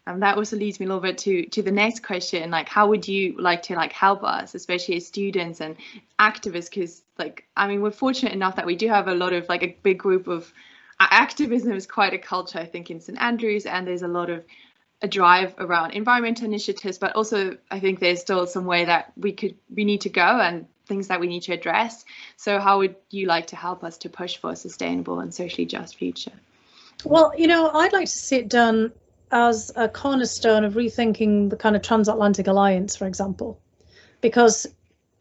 um, 0.08 0.20
that 0.20 0.38
also 0.38 0.58
leads 0.58 0.80
me 0.80 0.86
a 0.86 0.90
little 0.90 1.02
bit 1.02 1.18
to 1.20 1.46
to 1.48 1.62
the 1.62 1.72
next 1.72 2.04
question 2.04 2.52
like 2.52 2.68
how 2.68 2.88
would 2.90 3.08
you 3.08 3.36
like 3.40 3.64
to 3.64 3.76
like 3.76 3.94
help 3.94 4.24
us 4.24 4.56
especially 4.56 4.98
as 4.98 5.08
students 5.08 5.62
and 5.62 5.76
activists? 6.20 6.70
Because 6.70 7.04
like 7.18 7.46
i 7.56 7.68
mean 7.68 7.82
we're 7.82 7.92
fortunate 7.92 8.34
enough 8.34 8.56
that 8.56 8.66
we 8.66 8.76
do 8.76 8.88
have 8.88 9.08
a 9.08 9.16
lot 9.16 9.34
of 9.34 9.48
like 9.50 9.64
a 9.64 9.78
big 9.84 10.00
group 10.00 10.28
of 10.28 10.52
activism 11.00 11.74
is 11.74 11.86
quite 11.86 12.14
a 12.14 12.18
culture 12.18 12.58
i 12.58 12.66
think 12.66 12.90
in 12.90 13.02
st 13.02 13.22
andrews 13.22 13.66
and 13.66 13.86
there's 13.86 14.02
a 14.02 14.08
lot 14.08 14.30
of 14.30 14.46
a 15.02 15.08
drive 15.08 15.54
around 15.58 15.92
environmental 15.92 16.46
initiatives 16.46 16.98
but 16.98 17.14
also 17.18 17.58
i 17.70 17.80
think 17.80 18.00
there's 18.00 18.22
still 18.22 18.48
some 18.48 18.66
way 18.66 18.86
that 18.86 19.12
we 19.18 19.34
could 19.34 19.56
we 19.74 19.84
need 19.84 20.02
to 20.02 20.10
go 20.10 20.22
and 20.22 20.66
things 20.86 21.08
that 21.08 21.20
we 21.20 21.28
need 21.28 21.44
to 21.44 21.54
address. 21.54 22.06
So, 22.38 22.60
how 22.60 22.80
would 22.80 22.96
you 23.10 23.28
like 23.28 23.48
to 23.48 23.56
help 23.56 23.84
us 23.84 23.98
to 24.00 24.10
push 24.10 24.38
for 24.38 24.52
a 24.52 24.56
sustainable 24.56 25.20
and 25.20 25.34
socially 25.34 25.66
just 25.66 25.98
future? 25.98 26.32
Well, 27.04 27.34
you 27.38 27.48
know, 27.48 27.70
I'd 27.70 27.94
like 27.94 28.06
to 28.06 28.12
see 28.12 28.38
it 28.38 28.50
done 28.50 28.92
as 29.32 29.72
a 29.76 29.90
cornerstone 29.90 30.64
of 30.64 30.74
rethinking 30.74 31.50
the 31.50 31.58
kind 31.58 31.76
of 31.76 31.82
transatlantic 31.82 32.48
alliance, 32.48 32.96
for 32.96 33.08
example, 33.08 33.60
because 34.22 34.66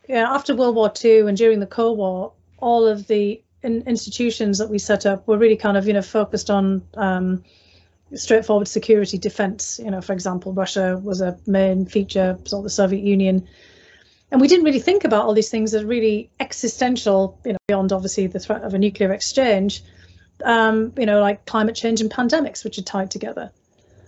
you 0.09 0.15
know, 0.15 0.27
after 0.27 0.55
World 0.55 0.77
War 0.77 0.93
II 1.03 1.21
and 1.21 1.37
during 1.37 1.61
the 1.61 1.67
Cold 1.67 1.99
War, 1.99 2.33
all 2.59 2.87
of 2.87 3.07
the 3.07 3.43
in 3.63 3.83
institutions 3.87 4.59
that 4.59 4.69
we 4.69 4.79
set 4.79 5.07
up 5.07 5.27
were 5.27 5.39
really 5.39 5.57
kind 5.57 5.77
of, 5.77 5.87
you 5.87 5.95
know, 5.95 6.03
focused 6.03 6.51
on 6.51 6.83
um, 6.95 7.43
straightforward 8.15 8.69
security 8.69 9.17
defense. 9.17 9.81
You 9.83 9.91
know, 9.91 10.03
for 10.03 10.13
example, 10.13 10.53
Russia 10.53 11.01
was 11.03 11.23
a 11.23 11.39
main 11.47 11.87
feature, 11.87 12.39
sort 12.45 12.61
of 12.61 12.65
the 12.65 12.71
Soviet 12.71 13.03
Union 13.03 13.49
and 14.35 14.41
we 14.41 14.49
didn't 14.49 14.65
really 14.65 14.81
think 14.81 15.05
about 15.05 15.27
all 15.27 15.33
these 15.33 15.49
things 15.49 15.75
as 15.75 15.85
really 15.85 16.29
existential, 16.41 17.39
you 17.45 17.53
know, 17.53 17.59
beyond 17.69 17.93
obviously 17.93 18.27
the 18.27 18.41
threat 18.41 18.65
of 18.65 18.75
a 18.75 18.79
nuclear 18.79 19.13
exchange. 19.13 19.81
um, 20.45 20.93
you 20.99 21.07
know, 21.07 21.21
like 21.21 21.47
climate 21.47 21.77
change 21.77 22.01
and 22.01 22.11
pandemics, 22.11 22.65
which 22.65 22.77
are 22.77 22.83
tied 22.83 23.13
together. 23.13 23.53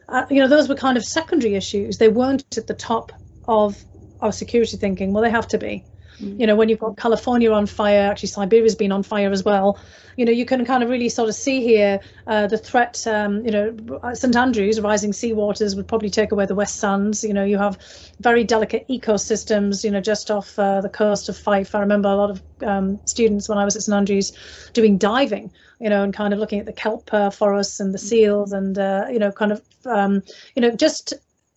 Uh, 0.08 0.26
you 0.28 0.40
know, 0.40 0.48
those 0.48 0.68
were 0.68 0.74
kind 0.74 0.96
of 0.96 1.04
secondary 1.04 1.54
issues. 1.54 1.98
They 1.98 2.08
weren't 2.08 2.44
at 2.58 2.66
the 2.66 2.74
top 2.74 3.12
of 3.46 3.80
our 4.20 4.32
security 4.32 4.76
thinking. 4.76 5.12
Well, 5.12 5.22
they 5.22 5.30
have 5.30 5.46
to 5.48 5.58
be. 5.58 5.84
Mm. 6.20 6.40
You 6.40 6.46
know, 6.46 6.56
when 6.56 6.68
you've 6.68 6.78
got 6.78 6.96
California 6.96 7.50
on 7.52 7.66
fire, 7.66 8.10
actually 8.10 8.28
Siberia's 8.28 8.74
been 8.74 8.92
on 8.92 9.02
fire 9.02 9.30
as 9.30 9.44
well. 9.44 9.78
You 10.16 10.24
know, 10.24 10.32
you 10.32 10.46
can 10.46 10.64
kind 10.64 10.82
of 10.82 10.88
really 10.88 11.08
sort 11.08 11.28
of 11.28 11.34
see 11.34 11.62
here 11.62 12.00
uh, 12.26 12.46
the 12.46 12.56
threat. 12.56 13.06
Um, 13.06 13.44
you 13.44 13.50
know, 13.50 13.76
St 14.14 14.34
Andrews, 14.34 14.80
rising 14.80 15.12
sea 15.12 15.32
waters 15.32 15.76
would 15.76 15.86
probably 15.86 16.08
take 16.08 16.32
away 16.32 16.46
the 16.46 16.54
West 16.54 16.76
Sands. 16.76 17.22
You 17.22 17.34
know, 17.34 17.44
you 17.44 17.58
have 17.58 17.78
very 18.20 18.42
delicate 18.42 18.88
ecosystems. 18.88 19.84
You 19.84 19.90
know, 19.90 20.00
just 20.00 20.30
off 20.30 20.58
uh, 20.58 20.80
the 20.80 20.88
coast 20.88 21.28
of 21.28 21.36
Fife. 21.36 21.74
I 21.74 21.80
remember 21.80 22.08
a 22.08 22.16
lot 22.16 22.30
of 22.30 22.42
um, 22.62 22.98
students 23.04 23.48
when 23.48 23.58
I 23.58 23.64
was 23.64 23.76
at 23.76 23.82
St 23.82 23.94
Andrews 23.94 24.32
doing 24.72 24.96
diving. 24.96 25.52
You 25.78 25.90
know, 25.90 26.02
and 26.02 26.14
kind 26.14 26.32
of 26.32 26.38
looking 26.38 26.58
at 26.58 26.64
the 26.64 26.72
kelp 26.72 27.12
uh, 27.12 27.28
forests 27.28 27.80
and 27.80 27.92
the 27.92 27.98
mm. 27.98 28.08
seals, 28.08 28.52
and 28.52 28.78
uh, 28.78 29.06
you 29.10 29.18
know, 29.18 29.30
kind 29.30 29.52
of 29.52 29.62
um, 29.84 30.22
you 30.54 30.62
know, 30.62 30.70
just 30.70 31.12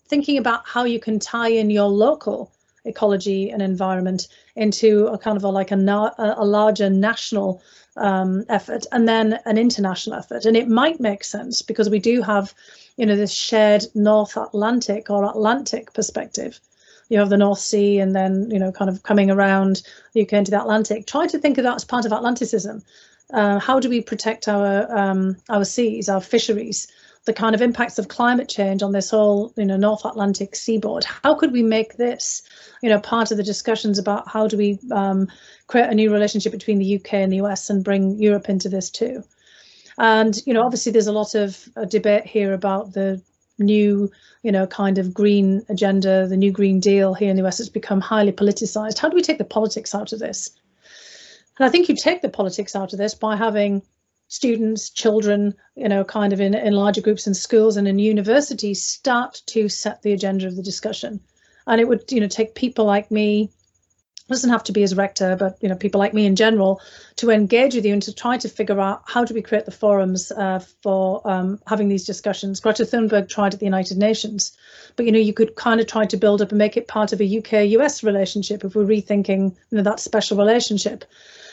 thinking 0.09 0.37
about 0.37 0.67
how 0.67 0.83
you 0.83 0.99
can 0.99 1.19
tie 1.19 1.49
in 1.49 1.69
your 1.69 1.87
local 1.87 2.51
ecology 2.89 3.51
and 3.51 3.61
environment 3.61 4.27
into 4.55 5.07
a 5.07 5.17
kind 5.17 5.37
of 5.37 5.43
a, 5.43 5.49
like 5.49 5.71
a, 5.71 5.75
a 6.37 6.45
larger 6.45 6.89
national 6.89 7.61
um, 7.97 8.45
effort 8.49 8.85
and 8.91 9.07
then 9.07 9.39
an 9.45 9.57
international 9.57 10.15
effort. 10.17 10.45
And 10.45 10.57
it 10.57 10.67
might 10.67 10.99
make 10.99 11.23
sense 11.23 11.61
because 11.61 11.89
we 11.89 11.99
do 11.99 12.21
have, 12.21 12.53
you 12.97 13.05
know, 13.05 13.15
this 13.15 13.33
shared 13.33 13.85
North 13.93 14.37
Atlantic 14.37 15.09
or 15.09 15.25
Atlantic 15.25 15.93
perspective. 15.93 16.59
You 17.09 17.19
have 17.19 17.29
the 17.29 17.37
North 17.37 17.59
Sea 17.59 17.99
and 17.99 18.15
then, 18.15 18.49
you 18.51 18.59
know, 18.59 18.71
kind 18.71 18.89
of 18.89 19.03
coming 19.03 19.31
around 19.31 19.81
the 20.13 20.21
UK 20.21 20.33
into 20.33 20.51
the 20.51 20.61
Atlantic. 20.61 21.07
Try 21.07 21.27
to 21.27 21.39
think 21.39 21.57
of 21.57 21.63
that 21.63 21.75
as 21.75 21.85
part 21.85 22.05
of 22.05 22.13
Atlanticism. 22.13 22.83
Uh, 23.31 23.59
how 23.59 23.79
do 23.79 23.89
we 23.89 24.01
protect 24.01 24.47
our 24.47 24.91
um, 24.97 25.35
our 25.49 25.63
seas, 25.63 26.09
our 26.09 26.21
fisheries, 26.21 26.87
the 27.25 27.33
kind 27.33 27.53
of 27.53 27.61
impacts 27.61 27.99
of 27.99 28.07
climate 28.07 28.49
change 28.49 28.81
on 28.81 28.91
this 28.91 29.09
whole, 29.09 29.53
you 29.57 29.65
know, 29.65 29.77
North 29.77 30.05
Atlantic 30.05 30.55
seaboard. 30.55 31.03
How 31.03 31.35
could 31.35 31.51
we 31.51 31.61
make 31.61 31.97
this, 31.97 32.41
you 32.81 32.89
know, 32.89 32.99
part 32.99 33.31
of 33.31 33.37
the 33.37 33.43
discussions 33.43 33.99
about 33.99 34.27
how 34.27 34.47
do 34.47 34.57
we 34.57 34.79
um, 34.91 35.27
create 35.67 35.89
a 35.89 35.95
new 35.95 36.11
relationship 36.11 36.51
between 36.51 36.79
the 36.79 36.95
UK 36.95 37.15
and 37.15 37.31
the 37.31 37.37
US 37.37 37.69
and 37.69 37.83
bring 37.83 38.17
Europe 38.21 38.49
into 38.49 38.69
this 38.69 38.89
too? 38.89 39.23
And 39.97 40.41
you 40.45 40.53
know, 40.53 40.63
obviously, 40.63 40.93
there's 40.93 41.07
a 41.07 41.11
lot 41.11 41.35
of 41.35 41.67
uh, 41.75 41.85
debate 41.85 42.25
here 42.25 42.53
about 42.53 42.93
the 42.93 43.21
new, 43.59 44.09
you 44.43 44.51
know, 44.51 44.65
kind 44.65 44.97
of 44.97 45.13
green 45.13 45.65
agenda, 45.67 46.25
the 46.25 46.37
new 46.37 46.51
Green 46.51 46.79
Deal 46.79 47.13
here 47.13 47.29
in 47.29 47.35
the 47.35 47.45
US 47.45 47.57
has 47.57 47.69
become 47.69 47.99
highly 47.99 48.31
politicized. 48.31 48.97
How 48.97 49.09
do 49.09 49.15
we 49.15 49.21
take 49.21 49.37
the 49.37 49.43
politics 49.43 49.93
out 49.93 50.13
of 50.13 50.19
this? 50.19 50.51
And 51.59 51.65
I 51.65 51.69
think 51.69 51.89
you 51.89 51.95
take 51.95 52.21
the 52.21 52.29
politics 52.29 52.75
out 52.75 52.93
of 52.93 52.99
this 52.99 53.13
by 53.13 53.35
having 53.35 53.81
students, 54.29 54.91
children, 54.91 55.53
you 55.75 55.89
know, 55.89 56.03
kind 56.03 56.31
of 56.31 56.39
in, 56.39 56.53
in 56.53 56.73
larger 56.73 57.01
groups 57.01 57.27
in 57.27 57.33
schools 57.33 57.75
and 57.75 57.87
in 57.87 57.99
universities 57.99 58.83
start 58.83 59.41
to 59.47 59.67
set 59.67 60.01
the 60.03 60.13
agenda 60.13 60.47
of 60.47 60.55
the 60.55 60.63
discussion. 60.63 61.19
And 61.67 61.81
it 61.81 61.87
would, 61.87 62.11
you 62.11 62.21
know, 62.21 62.27
take 62.27 62.55
people 62.55 62.85
like 62.85 63.11
me, 63.11 63.49
doesn't 64.27 64.51
have 64.51 64.63
to 64.65 64.71
be 64.71 64.83
as 64.83 64.95
rector, 64.95 65.35
but 65.35 65.57
you 65.61 65.67
know, 65.67 65.75
people 65.75 65.97
like 65.97 66.13
me 66.13 66.27
in 66.27 66.35
general, 66.35 66.79
to 67.15 67.31
engage 67.31 67.73
with 67.73 67.85
you 67.85 67.93
and 67.93 68.03
to 68.03 68.13
try 68.13 68.37
to 68.37 68.47
figure 68.47 68.79
out 68.79 69.01
how 69.07 69.25
do 69.25 69.33
we 69.33 69.41
create 69.41 69.65
the 69.65 69.71
forums 69.71 70.31
uh, 70.31 70.59
for 70.83 71.27
um, 71.27 71.59
having 71.65 71.89
these 71.89 72.05
discussions. 72.05 72.59
Greta 72.59 72.83
Thunberg 72.83 73.29
tried 73.29 73.55
at 73.55 73.59
the 73.59 73.65
United 73.65 73.97
Nations, 73.97 74.55
but 74.95 75.07
you 75.07 75.11
know, 75.11 75.19
you 75.19 75.33
could 75.33 75.55
kind 75.55 75.81
of 75.81 75.87
try 75.87 76.05
to 76.05 76.17
build 76.17 76.43
up 76.43 76.49
and 76.49 76.59
make 76.59 76.77
it 76.77 76.87
part 76.87 77.13
of 77.13 77.19
a 77.19 77.37
UK-US 77.39 78.03
relationship 78.03 78.63
if 78.63 78.75
we're 78.75 78.85
rethinking 78.85 79.55
you 79.71 79.77
know, 79.77 79.83
that 79.83 79.99
special 79.99 80.37
relationship. 80.37 81.03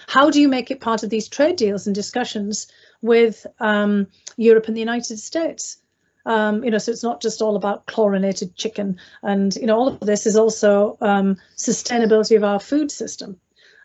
How 0.07 0.31
do 0.31 0.41
you 0.41 0.49
make 0.49 0.71
it 0.71 0.81
part 0.81 1.03
of 1.03 1.11
these 1.11 1.29
trade 1.29 1.57
deals 1.57 1.87
and 1.87 1.95
discussions 1.95 2.69
with 3.03 3.47
um, 3.61 4.07
Europe 4.37 4.69
and 4.69 4.77
the 4.77 4.81
United 4.81 5.19
States? 5.19 5.79
Um, 6.25 6.65
you 6.65 6.71
know, 6.71 6.79
so 6.79 6.91
it's 6.91 7.03
not 7.03 7.23
just 7.23 7.41
all 7.41 7.55
about 7.55 7.87
chlorinated 7.87 8.57
chicken, 8.57 8.99
and 9.23 9.55
you 9.55 9.67
know, 9.67 9.77
all 9.77 9.89
of 9.89 10.01
this 10.01 10.27
is 10.27 10.37
also 10.37 10.99
um, 11.01 11.37
sustainability 11.57 12.37
of 12.37 12.43
our 12.43 12.59
food 12.59 12.91
system. 12.91 13.39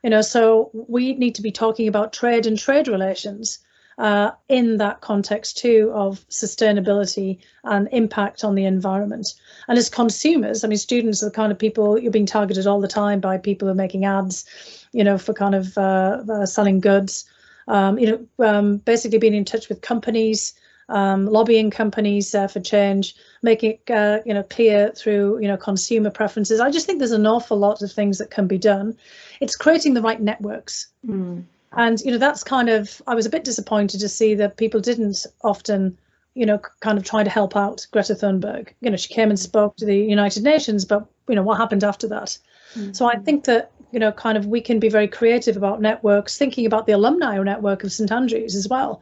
You 0.03 0.09
know, 0.09 0.21
so 0.21 0.71
we 0.73 1.13
need 1.13 1.35
to 1.35 1.43
be 1.43 1.51
talking 1.51 1.87
about 1.87 2.13
trade 2.13 2.47
and 2.47 2.57
trade 2.57 2.87
relations 2.87 3.59
uh, 4.01 4.31
in 4.49 4.77
that 4.77 5.01
context 5.01 5.57
too 5.57 5.91
of 5.93 6.27
sustainability 6.29 7.39
and 7.63 7.87
impact 7.91 8.43
on 8.43 8.55
the 8.55 8.65
environment. 8.65 9.33
And 9.67 9.77
as 9.77 9.89
consumers, 9.89 10.63
I 10.63 10.67
mean, 10.67 10.77
students 10.77 11.21
are 11.21 11.27
the 11.27 11.35
kind 11.35 11.51
of 11.51 11.59
people 11.59 11.99
you're 11.99 12.11
being 12.11 12.25
targeted 12.25 12.67
all 12.67 12.81
the 12.81 12.87
time 12.87 13.19
by 13.19 13.37
people 13.37 13.67
who 13.67 13.71
are 13.71 13.75
making 13.75 14.05
ads 14.05 14.45
you 14.91 15.03
know, 15.03 15.17
for 15.17 15.33
kind 15.33 15.55
of 15.55 15.77
uh, 15.77 16.23
uh, 16.29 16.45
selling 16.45 16.79
goods. 16.79 17.25
Um, 17.67 17.97
you 17.97 18.07
know, 18.07 18.45
um, 18.45 18.77
basically 18.77 19.19
being 19.19 19.35
in 19.35 19.45
touch 19.45 19.69
with 19.69 19.81
companies, 19.81 20.53
um, 20.89 21.25
lobbying 21.25 21.69
companies 21.69 22.35
uh, 22.35 22.47
for 22.47 22.59
change, 22.59 23.15
making 23.41 23.71
it 23.71 23.91
uh, 23.91 24.19
you 24.25 24.33
know 24.33 24.43
clear 24.43 24.91
through 24.91 25.39
you 25.41 25.47
know 25.47 25.57
consumer 25.57 26.09
preferences. 26.09 26.59
I 26.59 26.71
just 26.71 26.85
think 26.85 26.99
there's 26.99 27.11
an 27.11 27.27
awful 27.27 27.57
lot 27.57 27.81
of 27.81 27.91
things 27.91 28.17
that 28.17 28.31
can 28.31 28.47
be 28.47 28.57
done. 28.57 28.97
It's 29.39 29.55
creating 29.55 29.93
the 29.93 30.01
right 30.01 30.19
networks. 30.19 30.87
Mm. 31.07 31.43
And 31.73 31.99
you 32.01 32.11
know 32.11 32.17
that's 32.17 32.43
kind 32.43 32.69
of 32.69 33.01
I 33.07 33.15
was 33.15 33.25
a 33.25 33.29
bit 33.29 33.43
disappointed 33.43 33.99
to 34.01 34.09
see 34.09 34.35
that 34.35 34.57
people 34.57 34.79
didn't 34.79 35.25
often 35.43 35.97
you 36.33 36.45
know 36.45 36.59
kind 36.81 36.97
of 36.97 37.03
try 37.03 37.23
to 37.23 37.29
help 37.29 37.55
out 37.55 37.87
Greta 37.91 38.15
Thunberg. 38.15 38.69
You 38.81 38.89
know 38.89 38.97
she 38.97 39.13
came 39.13 39.29
and 39.29 39.39
spoke 39.39 39.77
to 39.77 39.85
the 39.85 39.97
United 39.97 40.43
Nations, 40.43 40.85
but 40.85 41.05
you 41.29 41.35
know 41.35 41.43
what 41.43 41.57
happened 41.57 41.83
after 41.83 42.07
that. 42.09 42.37
Mm. 42.75 42.95
So 42.95 43.05
I 43.05 43.15
think 43.17 43.45
that 43.45 43.71
you 43.91 43.99
know, 43.99 44.11
kind 44.11 44.37
of 44.37 44.47
we 44.47 44.61
can 44.61 44.79
be 44.79 44.89
very 44.89 45.07
creative 45.07 45.57
about 45.57 45.81
networks, 45.81 46.37
thinking 46.37 46.65
about 46.65 46.87
the 46.87 46.93
alumni 46.93 47.37
network 47.43 47.83
of 47.83 47.91
St 47.91 48.11
Andrews 48.11 48.55
as 48.55 48.67
well. 48.67 49.01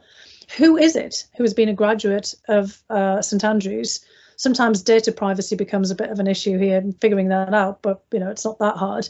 Who 0.56 0.76
is 0.76 0.96
it 0.96 1.26
who 1.36 1.44
has 1.44 1.54
been 1.54 1.68
a 1.68 1.74
graduate 1.74 2.34
of 2.48 2.82
uh, 2.90 3.22
St 3.22 3.44
Andrews? 3.44 4.00
Sometimes 4.36 4.82
data 4.82 5.12
privacy 5.12 5.54
becomes 5.54 5.90
a 5.90 5.94
bit 5.94 6.10
of 6.10 6.18
an 6.18 6.26
issue 6.26 6.58
here 6.58 6.78
and 6.78 6.98
figuring 7.00 7.28
that 7.28 7.54
out, 7.54 7.82
but 7.82 8.02
you 8.10 8.18
know, 8.18 8.30
it's 8.30 8.44
not 8.44 8.58
that 8.58 8.76
hard. 8.76 9.08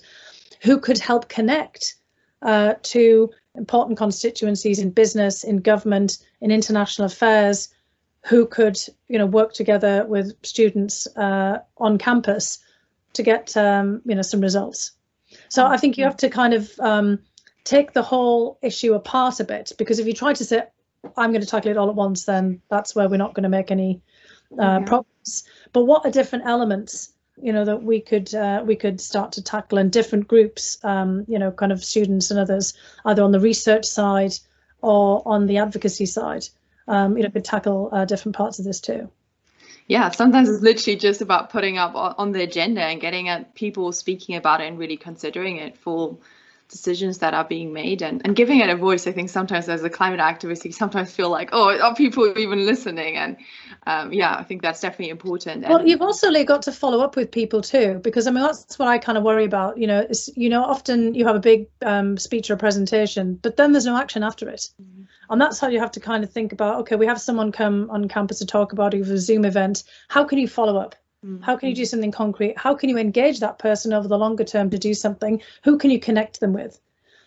Who 0.62 0.78
could 0.78 0.98
help 0.98 1.28
connect 1.28 1.94
uh, 2.42 2.74
to 2.82 3.30
important 3.54 3.98
constituencies 3.98 4.78
in 4.78 4.90
business, 4.90 5.44
in 5.44 5.58
government, 5.58 6.18
in 6.40 6.50
international 6.50 7.06
affairs, 7.06 7.68
who 8.26 8.46
could 8.46 8.78
you 9.08 9.18
know 9.18 9.26
work 9.26 9.52
together 9.52 10.04
with 10.06 10.34
students 10.44 11.06
uh, 11.16 11.58
on 11.78 11.98
campus 11.98 12.58
to 13.14 13.22
get 13.22 13.56
um, 13.56 14.02
you 14.04 14.14
know 14.14 14.22
some 14.22 14.40
results. 14.40 14.92
So 15.48 15.66
I 15.66 15.76
think 15.76 15.96
you 15.96 16.04
have 16.04 16.16
to 16.18 16.28
kind 16.28 16.54
of 16.54 16.70
um, 16.80 17.18
take 17.64 17.92
the 17.92 18.02
whole 18.02 18.58
issue 18.62 18.94
apart 18.94 19.40
a 19.40 19.44
bit 19.44 19.72
because 19.78 19.98
if 19.98 20.06
you 20.06 20.12
try 20.12 20.32
to 20.32 20.44
say, 20.44 20.62
I'm 21.16 21.30
going 21.30 21.40
to 21.40 21.46
tackle 21.46 21.70
it 21.70 21.76
all 21.76 21.88
at 21.88 21.94
once, 21.94 22.24
then 22.24 22.60
that's 22.68 22.94
where 22.94 23.08
we're 23.08 23.16
not 23.16 23.34
going 23.34 23.44
to 23.44 23.48
make 23.48 23.70
any 23.70 24.02
uh, 24.58 24.78
yeah. 24.80 24.84
problems. 24.84 25.44
But 25.72 25.84
what 25.84 26.04
are 26.04 26.10
different 26.10 26.46
elements, 26.46 27.12
you 27.42 27.52
know, 27.52 27.64
that 27.64 27.82
we 27.82 28.00
could 28.00 28.34
uh, 28.34 28.62
we 28.66 28.76
could 28.76 29.00
start 29.00 29.32
to 29.32 29.42
tackle 29.42 29.78
in 29.78 29.90
different 29.90 30.28
groups, 30.28 30.78
um, 30.84 31.24
you 31.28 31.38
know, 31.38 31.50
kind 31.50 31.72
of 31.72 31.84
students 31.84 32.30
and 32.30 32.40
others, 32.40 32.74
either 33.04 33.22
on 33.22 33.32
the 33.32 33.40
research 33.40 33.84
side 33.84 34.32
or 34.82 35.22
on 35.26 35.46
the 35.46 35.58
advocacy 35.58 36.06
side, 36.06 36.46
um, 36.88 37.16
you 37.16 37.22
know, 37.22 37.30
could 37.30 37.44
tackle 37.44 37.90
uh, 37.92 38.04
different 38.04 38.36
parts 38.36 38.58
of 38.58 38.64
this 38.64 38.80
too. 38.80 39.10
Yeah 39.86 40.08
sometimes 40.10 40.48
it's 40.48 40.62
literally 40.62 40.96
just 40.96 41.20
about 41.20 41.50
putting 41.50 41.76
up 41.76 41.94
on 41.96 42.30
the 42.30 42.44
agenda 42.44 42.80
and 42.80 43.00
getting 43.00 43.28
at 43.28 43.56
people 43.56 43.90
speaking 43.90 44.36
about 44.36 44.60
it 44.60 44.68
and 44.68 44.78
really 44.78 44.96
considering 44.96 45.56
it 45.56 45.76
for 45.76 46.16
decisions 46.70 47.18
that 47.18 47.34
are 47.34 47.44
being 47.44 47.72
made. 47.72 48.02
And, 48.02 48.22
and 48.24 48.34
giving 48.34 48.60
it 48.60 48.70
a 48.70 48.76
voice 48.76 49.06
i 49.06 49.12
think 49.12 49.28
sometimes 49.28 49.68
as 49.68 49.82
a 49.82 49.90
climate 49.90 50.20
activist 50.20 50.64
you 50.64 50.72
sometimes 50.72 51.12
feel 51.12 51.30
like 51.30 51.50
oh 51.52 51.78
are 51.78 51.94
people 51.94 52.38
even 52.38 52.64
listening? 52.66 53.16
And 53.16 53.36
um, 53.86 54.12
yeah 54.12 54.36
i 54.36 54.42
think 54.42 54.62
that's 54.62 54.80
definitely 54.80 55.10
important. 55.10 55.68
Well 55.68 55.86
you've 55.86 56.02
also 56.02 56.30
got 56.44 56.62
to 56.62 56.72
follow 56.72 57.00
up 57.00 57.16
with 57.16 57.30
people 57.30 57.60
too 57.60 58.00
because 58.02 58.26
i 58.26 58.30
mean 58.30 58.42
that's 58.44 58.78
what 58.78 58.88
i 58.88 58.98
kind 58.98 59.18
of 59.18 59.24
worry 59.24 59.44
about 59.44 59.76
you 59.78 59.86
know 59.86 60.00
is 60.08 60.30
you 60.36 60.48
know 60.48 60.62
often 60.62 61.14
you 61.14 61.26
have 61.26 61.36
a 61.36 61.40
big 61.40 61.68
um, 61.82 62.16
speech 62.16 62.50
or 62.50 62.56
presentation 62.56 63.34
but 63.42 63.56
then 63.56 63.72
there's 63.72 63.86
no 63.86 63.96
action 63.96 64.22
after 64.22 64.48
it. 64.48 64.70
Mm-hmm. 64.80 65.02
And 65.30 65.40
that's 65.40 65.60
how 65.60 65.68
you 65.68 65.78
have 65.78 65.92
to 65.92 66.00
kind 66.00 66.24
of 66.24 66.30
think 66.32 66.52
about 66.52 66.80
okay 66.80 66.96
we 66.96 67.06
have 67.06 67.20
someone 67.20 67.52
come 67.52 67.90
on 67.90 68.08
campus 68.08 68.38
to 68.38 68.46
talk 68.46 68.72
about 68.72 68.94
it 68.94 69.00
a 69.08 69.18
zoom 69.18 69.44
event. 69.44 69.84
How 70.08 70.24
can 70.24 70.38
you 70.38 70.48
follow 70.48 70.76
up 70.76 70.94
mm-hmm. 71.24 71.42
how 71.42 71.56
can 71.56 71.68
you 71.68 71.74
do 71.74 71.84
something 71.84 72.12
concrete? 72.12 72.58
How 72.58 72.74
can 72.74 72.88
you 72.88 72.98
engage 72.98 73.40
that 73.40 73.58
person 73.58 73.92
over 73.92 74.08
the 74.08 74.18
longer 74.18 74.44
term 74.44 74.70
to 74.70 74.78
do 74.78 74.94
something? 74.94 75.42
Who 75.64 75.78
can 75.78 75.90
you 75.90 76.00
connect 76.00 76.40
them 76.40 76.52
with? 76.52 76.80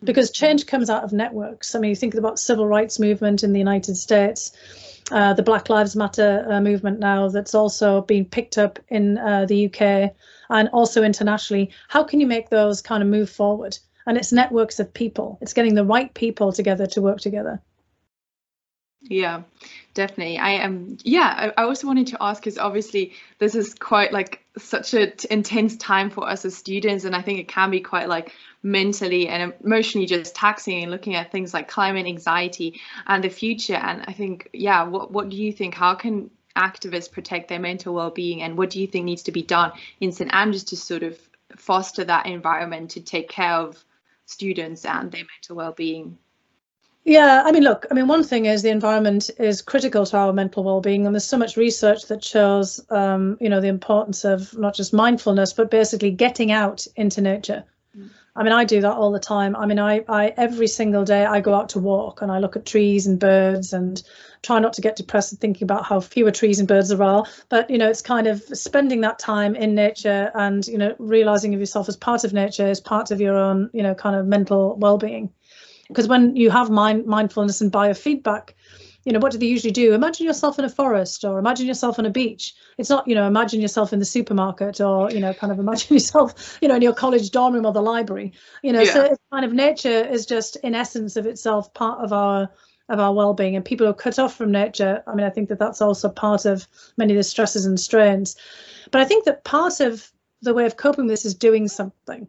Because 0.04 0.30
mm-hmm. 0.30 0.46
change 0.46 0.66
comes 0.68 0.90
out 0.90 1.04
of 1.04 1.14
networks. 1.14 1.76
I 1.76 1.80
mean 1.80 1.90
you 1.90 1.96
think 1.96 2.16
about 2.16 2.40
civil 2.40 2.68
rights 2.68 3.00
movement 3.00 3.44
in 3.44 3.54
the 3.54 3.60
united 3.60 3.96
states 3.96 4.52
uh, 5.12 5.34
the 5.34 5.44
black 5.44 5.70
lives 5.70 5.96
matter 5.96 6.46
uh, 6.50 6.62
movement 6.62 7.00
now 7.00 7.28
that's 7.28 7.54
also 7.54 8.02
being 8.02 8.26
picked 8.26 8.58
up 8.58 8.80
in 8.90 9.18
uh, 9.18 9.46
the 9.46 9.66
uk 9.66 10.14
and 10.50 10.70
also 10.70 11.04
internationally. 11.04 11.72
How 11.88 12.04
can 12.04 12.20
you 12.20 12.28
make 12.28 12.50
those 12.50 12.82
kind 12.82 13.04
of 13.04 13.10
move 13.10 13.30
forward? 13.30 13.78
And 14.06 14.18
it's 14.18 14.32
networks 14.32 14.80
of 14.80 14.94
people. 14.94 15.38
It's 15.42 15.54
getting 15.54 15.76
the 15.76 15.86
right 15.86 16.14
people 16.14 16.52
together 16.52 16.86
to 16.88 17.02
work 17.02 17.20
together 17.20 17.62
Yeah, 19.10 19.44
definitely. 19.94 20.38
I 20.38 20.52
am. 20.52 20.98
Yeah, 21.04 21.52
I, 21.58 21.62
I 21.62 21.66
also 21.66 21.88
wanted 21.88 22.08
to 22.08 22.24
ask 22.24 22.42
because 22.42 22.58
obviously 22.58 23.14
this 23.38 23.54
is 23.54 23.74
quite 23.76 24.14
like 24.14 24.46
such 24.58 24.94
an 24.94 25.12
intense 25.30 25.76
time 25.76 26.10
for 26.10 26.28
us 26.28 26.46
as 26.46 26.56
students, 26.56 27.04
and 27.04 27.14
I 27.16 27.22
think 27.22 27.40
it 27.40 27.50
can 27.50 27.70
be 27.70 27.82
quite 27.82 28.08
like 28.08 28.32
mentally 28.64 29.28
and 29.28 29.54
emotionally 29.64 30.08
just 30.08 30.36
taxing 30.36 30.84
and 30.84 30.92
looking 30.92 31.16
at 31.16 31.32
things 31.32 31.54
like 31.54 31.68
climate 31.68 32.06
anxiety 32.06 32.80
and 33.06 33.22
the 33.24 33.30
future. 33.30 33.76
And 33.76 34.06
I 34.08 34.14
think, 34.14 34.50
yeah, 34.54 34.84
what 34.84 35.12
what 35.12 35.30
do 35.30 35.36
you 35.36 35.52
think? 35.52 35.74
How 35.76 35.96
can 35.96 36.30
activists 36.56 37.12
protect 37.12 37.50
their 37.50 37.60
mental 37.60 37.94
well-being, 37.94 38.42
and 38.42 38.58
what 38.58 38.70
do 38.70 38.80
you 38.80 38.88
think 38.88 39.04
needs 39.04 39.24
to 39.24 39.32
be 39.34 39.44
done 39.44 39.74
in 40.00 40.14
St 40.14 40.34
Andrews 40.34 40.64
to 40.66 40.78
sort 40.78 41.04
of 41.04 41.20
foster 41.58 42.06
that 42.06 42.26
environment 42.26 42.92
to 42.92 43.02
take 43.02 43.28
care 43.28 43.54
of 43.54 43.84
students 44.28 44.86
and 44.86 45.12
their 45.12 45.24
mental 45.36 45.58
well-being? 45.58 46.18
Yeah, 47.06 47.44
I 47.46 47.52
mean, 47.52 47.64
look, 47.64 47.86
I 47.92 47.94
mean, 47.94 48.08
one 48.08 48.24
thing 48.24 48.46
is 48.46 48.62
the 48.62 48.70
environment 48.70 49.30
is 49.38 49.62
critical 49.62 50.06
to 50.06 50.18
our 50.18 50.32
mental 50.32 50.64
well-being, 50.64 51.06
and 51.06 51.14
there's 51.14 51.26
so 51.26 51.38
much 51.38 51.58
research 51.58 52.06
that 52.08 52.24
shows, 52.24 52.80
um, 52.92 53.38
you 53.42 53.50
know, 53.50 53.60
the 53.60 53.68
importance 53.68 54.24
of 54.24 54.58
not 54.58 54.74
just 54.74 54.94
mindfulness, 54.94 55.52
but 55.52 55.70
basically 55.70 56.12
getting 56.12 56.52
out 56.54 56.88
into 56.96 57.20
nature. 57.20 57.66
Mm. 57.98 58.10
I 58.38 58.44
mean, 58.44 58.54
I 58.54 58.64
do 58.64 58.80
that 58.80 58.94
all 58.94 59.12
the 59.12 59.20
time. 59.20 59.54
I 59.58 59.66
mean, 59.66 59.80
I, 59.80 60.06
I 60.08 60.34
every 60.38 60.68
single 60.68 61.04
day 61.04 61.26
I 61.26 61.42
go 61.42 61.54
out 61.54 61.68
to 61.70 61.80
walk 61.80 62.22
and 62.22 62.32
I 62.32 62.40
look 62.40 62.56
at 62.56 62.66
trees 62.66 63.06
and 63.06 63.20
birds 63.20 63.74
and 63.74 64.02
try 64.42 64.60
not 64.60 64.72
to 64.74 64.82
get 64.82 64.96
depressed 64.96 65.38
thinking 65.40 65.66
about 65.66 65.84
how 65.84 66.00
fewer 66.00 66.32
trees 66.32 66.60
and 66.60 66.68
birds 66.70 66.88
there 66.88 67.04
are. 67.04 67.26
But 67.50 67.70
you 67.70 67.78
know, 67.78 67.90
it's 67.90 68.02
kind 68.02 68.28
of 68.28 68.42
spending 68.54 69.02
that 69.02 69.20
time 69.20 69.56
in 69.56 69.76
nature 69.76 70.32
and 70.36 70.66
you 70.68 70.78
know, 70.78 70.96
realizing 71.00 71.54
of 71.54 71.60
yourself 71.60 71.90
as 71.90 71.98
part 71.98 72.24
of 72.24 72.32
nature, 72.32 72.66
as 72.66 72.80
part 72.80 73.12
of 73.12 73.20
your 73.20 73.36
own, 73.36 73.70
you 73.74 73.84
know, 73.84 73.94
kind 73.94 74.16
of 74.16 74.26
mental 74.26 74.78
well-being 74.78 75.30
because 75.94 76.08
when 76.08 76.36
you 76.36 76.50
have 76.50 76.70
mind 76.70 77.06
mindfulness 77.06 77.62
and 77.62 77.72
biofeedback 77.72 78.54
you 79.06 79.12
know 79.12 79.20
what 79.20 79.32
do 79.32 79.38
they 79.38 79.48
usually 79.48 79.72
do? 79.72 79.94
Imagine 79.94 80.26
yourself 80.26 80.58
in 80.58 80.66
a 80.66 80.70
forest 80.70 81.26
or 81.26 81.38
imagine 81.38 81.68
yourself 81.68 82.00
on 82.00 82.06
a 82.06 82.10
beach. 82.10 82.54
It's 82.78 82.90
not 82.90 83.08
you 83.08 83.16
know 83.16 83.28
imagine 83.28 83.60
yourself 83.62 83.92
in 83.92 84.00
the 84.00 84.06
supermarket 84.06 84.80
or 84.80 85.12
you 85.12 85.20
know 85.20 85.34
kind 85.34 85.52
of 85.52 85.60
imagine 85.60 85.94
yourself 85.96 86.58
you 86.62 86.68
know 86.68 86.76
in 86.76 86.82
your 86.82 86.94
college 86.94 87.32
dorm 87.32 87.54
room 87.54 87.66
or 87.66 87.74
the 87.74 87.82
library. 87.82 88.34
You 88.62 88.72
know 88.72 88.82
yeah. 88.82 88.94
so 88.94 89.02
it's 89.04 89.20
kind 89.32 89.46
of 89.46 89.54
nature 89.54 90.06
is 90.06 90.26
just 90.26 90.56
in 90.58 90.74
essence 90.74 91.18
of 91.18 91.26
itself 91.26 91.74
part 91.74 92.00
of 92.00 92.14
our 92.14 92.50
of 92.90 93.00
our 93.00 93.14
well-being 93.14 93.56
and 93.56 93.64
people 93.64 93.86
who 93.86 93.92
are 93.92 93.96
cut 93.96 94.20
off 94.20 94.36
from 94.36 94.52
nature. 94.52 95.04
I 95.06 95.16
mean 95.16 95.26
i 95.26 95.30
think 95.30 95.50
that 95.50 95.60
that's 95.60 95.82
also 95.82 96.10
part 96.10 96.46
of 96.46 96.66
many 96.98 97.14
of 97.14 97.18
the 97.18 97.24
stresses 97.24 97.66
and 97.66 97.80
strains. 97.80 98.38
But 98.92 99.02
i 99.02 99.06
think 99.06 99.26
that 99.26 99.44
part 99.44 99.82
of 99.82 100.10
the 100.42 100.54
way 100.54 100.66
of 100.66 100.78
coping 100.78 101.06
with 101.06 101.14
this 101.14 101.26
is 101.26 101.36
doing 101.36 101.68
something 101.68 102.28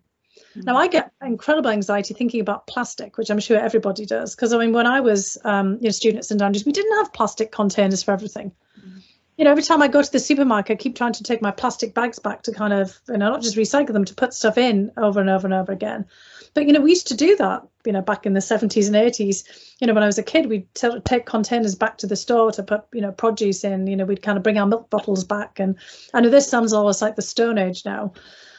now, 0.56 0.76
I 0.76 0.88
get 0.88 1.12
incredible 1.23 1.70
anxiety 1.70 2.14
thinking 2.14 2.40
about 2.40 2.66
plastic, 2.66 3.18
which 3.18 3.30
I'm 3.30 3.40
sure 3.40 3.58
everybody 3.58 4.06
does. 4.06 4.34
Because 4.34 4.52
I 4.52 4.58
mean, 4.58 4.73
when 4.73 4.87
I 4.87 5.00
was 5.00 5.37
um, 5.44 5.75
you 5.75 5.84
know, 5.84 5.90
student 5.90 6.18
at 6.18 6.25
St 6.25 6.40
Andrews, 6.40 6.64
we 6.64 6.73
didn't 6.73 6.96
have 6.99 7.12
plastic 7.12 7.50
containers 7.50 8.02
for 8.02 8.12
everything. 8.12 8.52
Mm. 8.78 9.02
You 9.37 9.44
know, 9.44 9.50
every 9.50 9.64
time 9.64 9.82
I 9.82 9.88
go 9.88 10.00
to 10.00 10.12
the 10.12 10.20
supermarket, 10.20 10.75
I 10.75 10.82
keep 10.82 10.96
trying 10.96 11.12
to 11.14 11.25
take 11.25 11.42
my 11.42 11.50
plastic 11.50 11.92
bags 11.92 12.20
back 12.20 12.42
to 12.42 12.52
kind 12.52 12.73
of, 12.73 13.00
you 13.08 13.18
know, 13.18 13.30
not 13.30 13.42
just 13.42 13.56
recycle 13.56 13.92
them, 13.92 14.04
to 14.04 14.14
put 14.14 14.32
stuff 14.32 14.56
in 14.56 14.92
over 14.96 15.20
and 15.20 15.28
over 15.28 15.46
and 15.46 15.54
over 15.54 15.73
again. 15.73 16.06
But, 16.54 16.68
you 16.68 16.73
know, 16.73 16.80
we 16.80 16.90
used 16.90 17.08
to 17.08 17.16
do 17.16 17.34
that, 17.37 17.66
you 17.84 17.90
know, 17.92 18.00
back 18.00 18.26
in 18.26 18.34
the 18.34 18.40
70s 18.40 18.87
and 18.87 18.94
80s. 18.94 19.42
You 19.80 19.88
know, 19.88 19.94
when 19.94 20.04
I 20.04 20.06
was 20.06 20.18
a 20.18 20.23
kid, 20.23 20.46
we'd 20.46 20.73
t- 20.75 21.00
take 21.04 21.26
containers 21.26 21.75
back 21.75 21.99
to 21.99 22.06
the 22.06 22.14
store 22.14 22.52
to 22.52 22.62
put, 22.62 22.84
you 22.92 23.00
know, 23.00 23.11
produce 23.11 23.64
in. 23.64 23.88
You 23.88 23.96
know, 23.96 24.04
we'd 24.04 24.23
kind 24.23 24.38
of 24.38 24.44
bring 24.44 24.58
our 24.58 24.66
milk 24.66 24.88
bottles 24.88 25.25
back. 25.25 25.58
And 25.58 25.76
I 26.12 26.20
know 26.20 26.30
this 26.30 26.49
sounds 26.49 26.73
almost 26.73 27.02
like 27.02 27.16
the 27.16 27.23
Stone 27.23 27.58
Age 27.58 27.84
now. 27.84 28.12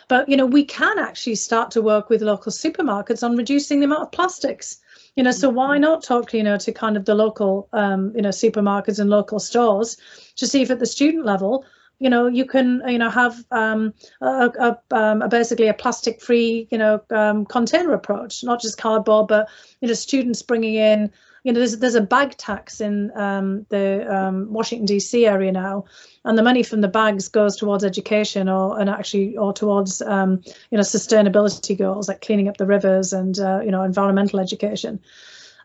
But 0.08 0.30
you 0.30 0.38
know, 0.38 0.46
we 0.46 0.64
can 0.64 1.00
actually 1.00 1.36
start 1.36 1.72
to 1.72 1.82
work 1.82 2.10
with 2.10 2.22
local 2.22 2.52
supermarkets 2.52 3.24
on 3.24 3.36
reducing 3.36 3.80
the 3.80 3.86
amount 3.86 4.04
of 4.04 4.12
plastics. 4.12 4.80
You 5.16 5.24
know, 5.24 5.32
so 5.32 5.50
why 5.50 5.78
not 5.78 6.04
talk, 6.04 6.34
you 6.34 6.44
know, 6.44 6.58
to 6.58 6.72
kind 6.74 6.98
of 6.98 7.06
the 7.06 7.16
local, 7.16 7.70
um, 7.72 8.12
you 8.16 8.22
know, 8.22 8.30
supermarkets 8.30 9.00
and 9.00 9.10
local 9.10 9.40
stores 9.40 9.98
to 10.36 10.46
see 10.46 10.62
if 10.62 10.70
at 10.70 10.80
the 10.80 10.86
student 10.86 11.26
level, 11.26 11.66
you 12.00 12.10
know, 12.10 12.28
you 12.28 12.46
can, 12.46 12.82
you 12.88 12.98
know, 12.98 13.10
have 13.10 13.46
um, 13.52 13.94
a, 14.22 14.52
a, 14.60 14.80
um, 14.92 15.22
a 15.22 15.30
basically 15.30 15.68
a 15.68 15.74
plastic-free, 15.74 16.68
you 16.70 16.78
know, 16.78 17.02
um, 17.12 17.46
container 17.46 17.94
approach, 17.94 18.44
not 18.44 18.62
just 18.62 18.78
cardboard, 18.78 19.28
but 19.28 19.48
you 19.80 19.88
know, 19.88 19.94
students 19.94 20.42
bringing 20.42 20.76
in 20.76 21.12
you 21.46 21.54
know, 21.54 21.60
there's 21.60 21.78
there's 21.78 21.94
a 21.94 22.02
bag 22.02 22.36
tax 22.38 22.82
in 22.82 23.12
um, 23.16 23.68
the 23.70 24.04
um, 24.12 24.52
Washington 24.52 24.88
D.C. 24.88 25.28
area 25.28 25.52
now, 25.52 25.86
and 26.24 26.36
the 26.36 26.42
money 26.42 26.64
from 26.64 26.82
the 26.82 26.88
bags 26.88 27.28
goes 27.28 27.56
towards 27.56 27.84
education 27.84 28.50
or 28.50 28.80
and 28.80 28.90
actually 28.90 29.38
or 29.38 29.54
towards 29.54 30.02
um, 30.02 30.42
you 30.72 30.78
know 30.78 30.82
sustainability 30.82 31.78
goals 31.78 32.08
like 32.08 32.22
cleaning 32.22 32.48
up 32.48 32.58
the 32.58 32.66
rivers 32.66 33.14
and 33.14 33.38
uh, 33.38 33.60
you 33.64 33.70
know 33.70 33.84
environmental 33.84 34.40
education. 34.40 35.00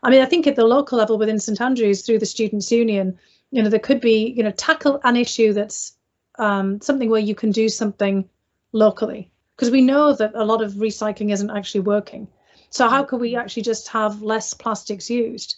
I 0.03 0.11
mean, 0.11 0.21
I 0.21 0.25
think 0.25 0.45
at 0.45 0.55
the 0.55 0.67
local 0.67 0.99
level 0.99 1.17
within 1.17 1.39
St 1.39 1.59
Andrews 1.59 2.03
through 2.03 2.19
the 2.19 2.27
Students' 2.27 2.71
Union, 2.71 3.17
you 3.49 3.63
know, 3.63 3.69
there 3.69 3.79
could 3.79 4.01
be 4.01 4.31
you 4.37 4.43
know 4.43 4.51
tackle 4.51 5.01
an 5.03 5.15
issue 5.15 5.51
that's 5.51 5.93
um, 6.37 6.79
something 6.81 7.09
where 7.09 7.19
you 7.19 7.33
can 7.33 7.49
do 7.49 7.67
something 7.69 8.29
locally 8.71 9.31
because 9.55 9.71
we 9.71 9.81
know 9.81 10.13
that 10.13 10.33
a 10.35 10.45
lot 10.45 10.61
of 10.61 10.73
recycling 10.73 11.31
isn't 11.31 11.49
actually 11.49 11.81
working. 11.81 12.27
So 12.69 12.87
how 12.87 13.03
can 13.03 13.19
we 13.19 13.35
actually 13.35 13.63
just 13.63 13.87
have 13.87 14.21
less 14.21 14.53
plastics 14.53 15.09
used? 15.09 15.55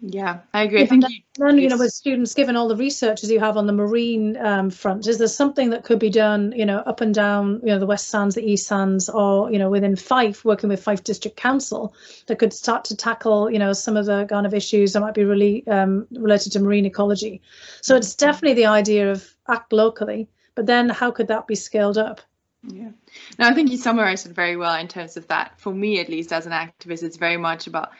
Yeah, 0.00 0.40
I 0.52 0.64
agree. 0.64 0.82
I 0.82 0.86
think 0.86 1.08
you, 1.08 1.20
then, 1.36 1.56
you 1.56 1.68
know, 1.68 1.78
with 1.78 1.92
students, 1.92 2.34
given 2.34 2.56
all 2.56 2.68
the 2.68 2.76
research 2.76 3.22
as 3.24 3.30
you 3.30 3.40
have 3.40 3.56
on 3.56 3.66
the 3.66 3.72
marine 3.72 4.36
um, 4.36 4.68
front, 4.68 5.06
is 5.06 5.18
there 5.18 5.28
something 5.28 5.70
that 5.70 5.84
could 5.84 5.98
be 5.98 6.10
done, 6.10 6.52
you 6.54 6.66
know, 6.66 6.78
up 6.78 7.00
and 7.00 7.14
down, 7.14 7.60
you 7.62 7.68
know, 7.68 7.78
the 7.78 7.86
West 7.86 8.08
Sands, 8.08 8.34
the 8.34 8.44
East 8.44 8.66
Sands, 8.66 9.08
or 9.08 9.50
you 9.50 9.58
know, 9.58 9.70
within 9.70 9.96
Fife, 9.96 10.44
working 10.44 10.68
with 10.68 10.82
Fife 10.82 11.04
District 11.04 11.36
Council, 11.36 11.94
that 12.26 12.38
could 12.38 12.52
start 12.52 12.84
to 12.86 12.96
tackle, 12.96 13.50
you 13.50 13.58
know, 13.58 13.72
some 13.72 13.96
of 13.96 14.04
the 14.04 14.26
kind 14.28 14.46
of 14.46 14.52
issues 14.52 14.92
that 14.92 15.00
might 15.00 15.14
be 15.14 15.24
really 15.24 15.66
um, 15.68 16.06
related 16.10 16.52
to 16.52 16.60
marine 16.60 16.84
ecology. 16.84 17.40
So 17.80 17.96
it's 17.96 18.14
definitely 18.14 18.54
the 18.54 18.66
idea 18.66 19.10
of 19.10 19.34
act 19.48 19.72
locally, 19.72 20.28
but 20.54 20.66
then 20.66 20.88
how 20.88 21.12
could 21.12 21.28
that 21.28 21.46
be 21.46 21.54
scaled 21.54 21.98
up? 21.98 22.20
Yeah. 22.66 22.90
No, 23.38 23.48
I 23.48 23.54
think 23.54 23.70
you 23.70 23.76
summarized 23.76 24.26
it 24.26 24.32
very 24.32 24.56
well 24.56 24.74
in 24.74 24.88
terms 24.88 25.16
of 25.16 25.28
that. 25.28 25.60
For 25.60 25.72
me, 25.72 26.00
at 26.00 26.08
least, 26.08 26.32
as 26.32 26.46
an 26.46 26.52
activist, 26.52 27.02
it's 27.02 27.16
very 27.16 27.36
much 27.36 27.66
about 27.66 27.90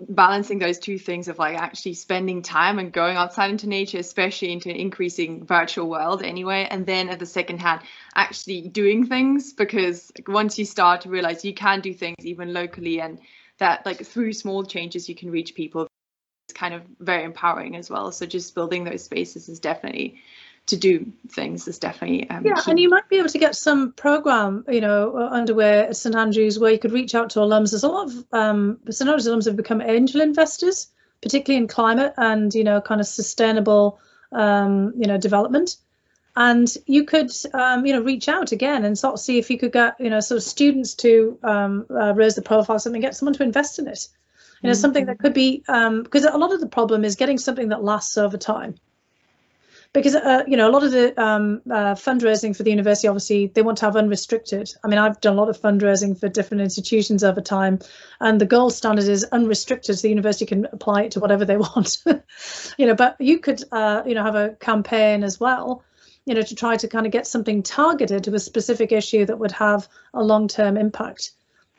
balancing 0.00 0.58
those 0.58 0.78
two 0.78 0.98
things 0.98 1.28
of 1.28 1.38
like 1.38 1.56
actually 1.56 1.94
spending 1.94 2.42
time 2.42 2.78
and 2.78 2.92
going 2.92 3.16
outside 3.16 3.50
into 3.50 3.68
nature 3.68 3.98
especially 3.98 4.52
into 4.52 4.68
an 4.68 4.76
increasing 4.76 5.46
virtual 5.46 5.88
world 5.88 6.22
anyway 6.22 6.66
and 6.68 6.84
then 6.84 7.08
at 7.08 7.20
the 7.20 7.26
second 7.26 7.60
hand 7.60 7.80
actually 8.16 8.68
doing 8.68 9.06
things 9.06 9.52
because 9.52 10.10
once 10.26 10.58
you 10.58 10.64
start 10.64 11.02
to 11.02 11.08
realize 11.08 11.44
you 11.44 11.54
can 11.54 11.80
do 11.80 11.94
things 11.94 12.16
even 12.22 12.52
locally 12.52 13.00
and 13.00 13.20
that 13.58 13.86
like 13.86 14.04
through 14.04 14.32
small 14.32 14.64
changes 14.64 15.08
you 15.08 15.14
can 15.14 15.30
reach 15.30 15.54
people 15.54 15.86
it's 16.48 16.58
kind 16.58 16.74
of 16.74 16.82
very 17.00 17.24
empowering 17.24 17.76
as 17.76 17.88
well. 17.88 18.12
So 18.12 18.26
just 18.26 18.54
building 18.54 18.84
those 18.84 19.04
spaces 19.04 19.48
is 19.48 19.60
definitely 19.60 20.22
to 20.66 20.76
do 20.76 21.12
things 21.28 21.68
is 21.68 21.78
definitely 21.78 22.28
um, 22.30 22.44
yeah 22.44 22.54
key. 22.54 22.70
and 22.70 22.80
you 22.80 22.88
might 22.88 23.08
be 23.08 23.16
able 23.16 23.28
to 23.28 23.38
get 23.38 23.54
some 23.54 23.92
program 23.92 24.64
you 24.68 24.80
know 24.80 25.16
underway 25.16 25.80
at 25.80 25.96
st 25.96 26.14
andrews 26.14 26.58
where 26.58 26.72
you 26.72 26.78
could 26.78 26.92
reach 26.92 27.14
out 27.14 27.30
to 27.30 27.38
alums 27.40 27.70
there's 27.70 27.84
a 27.84 27.88
lot 27.88 28.08
of 28.08 28.24
um, 28.32 28.78
st 28.88 29.08
andrews 29.08 29.28
alums 29.28 29.44
have 29.44 29.56
become 29.56 29.80
angel 29.82 30.20
investors 30.20 30.88
particularly 31.22 31.62
in 31.62 31.68
climate 31.68 32.14
and 32.16 32.54
you 32.54 32.64
know 32.64 32.80
kind 32.80 33.00
of 33.00 33.06
sustainable 33.06 33.98
um, 34.32 34.92
you 34.96 35.06
know 35.06 35.18
development 35.18 35.76
and 36.36 36.76
you 36.86 37.04
could 37.04 37.30
um, 37.52 37.84
you 37.84 37.92
know 37.92 38.00
reach 38.02 38.28
out 38.28 38.52
again 38.52 38.84
and 38.84 38.98
sort 38.98 39.14
of 39.14 39.20
see 39.20 39.38
if 39.38 39.50
you 39.50 39.58
could 39.58 39.72
get 39.72 40.00
you 40.00 40.10
know 40.10 40.20
sort 40.20 40.38
of 40.38 40.42
students 40.42 40.94
to 40.94 41.38
um, 41.42 41.86
uh, 41.90 42.14
raise 42.14 42.34
the 42.34 42.42
profile 42.42 42.78
something 42.78 43.02
get 43.02 43.14
someone 43.14 43.34
to 43.34 43.42
invest 43.42 43.78
in 43.78 43.86
it 43.86 44.08
you 44.62 44.68
know 44.68 44.72
mm-hmm. 44.72 44.80
something 44.80 45.06
that 45.06 45.18
could 45.18 45.34
be 45.34 45.58
because 45.58 46.24
um, 46.24 46.34
a 46.34 46.38
lot 46.38 46.52
of 46.52 46.60
the 46.60 46.66
problem 46.66 47.04
is 47.04 47.16
getting 47.16 47.38
something 47.38 47.68
that 47.68 47.84
lasts 47.84 48.16
over 48.16 48.38
time 48.38 48.74
because 49.94 50.16
uh, 50.16 50.42
you 50.46 50.56
know 50.56 50.68
a 50.68 50.72
lot 50.72 50.82
of 50.82 50.90
the 50.90 51.18
um, 51.22 51.62
uh, 51.70 51.94
fundraising 51.94 52.54
for 52.54 52.64
the 52.64 52.70
university 52.70 53.08
obviously 53.08 53.46
they 53.46 53.62
want 53.62 53.78
to 53.78 53.86
have 53.86 53.96
unrestricted. 53.96 54.74
I 54.82 54.88
mean 54.88 54.98
i've 54.98 55.20
done 55.22 55.34
a 55.34 55.40
lot 55.40 55.48
of 55.48 55.58
fundraising 55.58 56.18
for 56.18 56.28
different 56.28 56.60
institutions 56.60 57.24
over 57.24 57.40
time 57.40 57.78
and 58.20 58.40
the 58.40 58.44
gold 58.44 58.74
standard 58.74 59.06
is 59.06 59.24
unrestricted 59.32 59.96
so 59.96 60.02
the 60.02 60.10
university 60.10 60.44
can 60.44 60.66
apply 60.66 61.04
it 61.04 61.12
to 61.12 61.20
whatever 61.20 61.46
they 61.46 61.56
want. 61.66 62.02
You 62.76 62.86
know 62.86 62.94
but 62.94 63.16
you 63.18 63.38
could 63.38 63.62
uh, 63.72 64.02
you 64.04 64.14
know 64.14 64.24
have 64.24 64.34
a 64.34 64.50
campaign 64.60 65.24
as 65.24 65.40
well 65.40 65.82
you 66.26 66.34
know 66.34 66.42
to 66.42 66.54
try 66.54 66.76
to 66.76 66.88
kind 66.88 67.06
of 67.06 67.12
get 67.12 67.26
something 67.26 67.62
targeted 67.62 68.24
to 68.24 68.34
a 68.34 68.40
specific 68.40 68.92
issue 68.92 69.24
that 69.24 69.38
would 69.38 69.52
have 69.52 69.88
a 70.12 70.22
long-term 70.22 70.76
impact. 70.76 71.30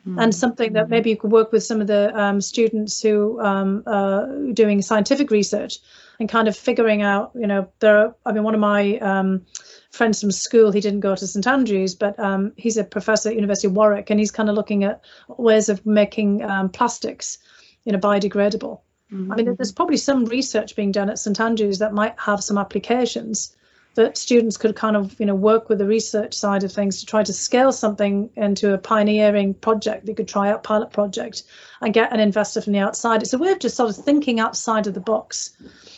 Mm. 0.06 0.22
and 0.22 0.32
something 0.32 0.72
that 0.74 0.88
maybe 0.88 1.10
you 1.10 1.16
could 1.16 1.32
work 1.32 1.50
with 1.50 1.64
some 1.64 1.80
of 1.80 1.88
the 1.88 2.16
um, 2.16 2.40
students 2.40 3.02
who 3.02 3.40
um, 3.40 3.82
are 3.88 4.28
doing 4.52 4.80
scientific 4.80 5.32
research 5.32 5.80
and 6.18 6.28
kind 6.28 6.48
of 6.48 6.56
figuring 6.56 7.02
out, 7.02 7.32
you 7.34 7.46
know, 7.46 7.68
there 7.80 7.98
are, 7.98 8.16
I 8.24 8.32
mean, 8.32 8.42
one 8.42 8.54
of 8.54 8.60
my 8.60 8.98
um, 8.98 9.44
friends 9.90 10.20
from 10.20 10.30
school, 10.30 10.72
he 10.72 10.80
didn't 10.80 11.00
go 11.00 11.14
to 11.14 11.26
St 11.26 11.46
Andrews, 11.46 11.94
but 11.94 12.18
um, 12.18 12.52
he's 12.56 12.76
a 12.76 12.84
professor 12.84 13.28
at 13.28 13.34
University 13.34 13.66
of 13.66 13.74
Warwick, 13.74 14.10
and 14.10 14.18
he's 14.18 14.30
kind 14.30 14.48
of 14.48 14.54
looking 14.54 14.84
at 14.84 15.02
ways 15.28 15.68
of 15.68 15.84
making 15.84 16.42
um, 16.42 16.68
plastics, 16.68 17.38
you 17.84 17.92
know, 17.92 17.98
biodegradable. 17.98 18.80
Mm-hmm. 19.12 19.32
I 19.32 19.36
mean, 19.36 19.54
there's 19.54 19.72
probably 19.72 19.98
some 19.98 20.24
research 20.24 20.74
being 20.74 20.92
done 20.92 21.10
at 21.10 21.18
St 21.18 21.38
Andrews 21.40 21.78
that 21.78 21.92
might 21.92 22.18
have 22.18 22.42
some 22.42 22.58
applications 22.58 23.54
that 23.96 24.16
students 24.16 24.56
could 24.56 24.76
kind 24.76 24.96
of 24.96 25.18
you 25.20 25.26
know 25.26 25.34
work 25.34 25.68
with 25.68 25.78
the 25.78 25.86
research 25.86 26.32
side 26.32 26.64
of 26.64 26.72
things 26.72 27.00
to 27.00 27.06
try 27.06 27.22
to 27.22 27.32
scale 27.32 27.72
something 27.72 28.30
into 28.36 28.72
a 28.72 28.78
pioneering 28.78 29.52
project. 29.54 30.06
They 30.06 30.14
could 30.14 30.28
try 30.28 30.50
out 30.50 30.62
pilot 30.62 30.92
project 30.92 31.42
and 31.82 31.92
get 31.92 32.12
an 32.12 32.20
investor 32.20 32.60
from 32.60 32.72
the 32.72 32.78
outside. 32.78 33.22
It's 33.22 33.32
a 33.32 33.38
way 33.38 33.50
of 33.50 33.58
just 33.58 33.76
sort 33.76 33.90
of 33.90 33.96
thinking 33.96 34.40
outside 34.40 34.86
of 34.86 34.94
the 34.94 35.00
box 35.00 35.56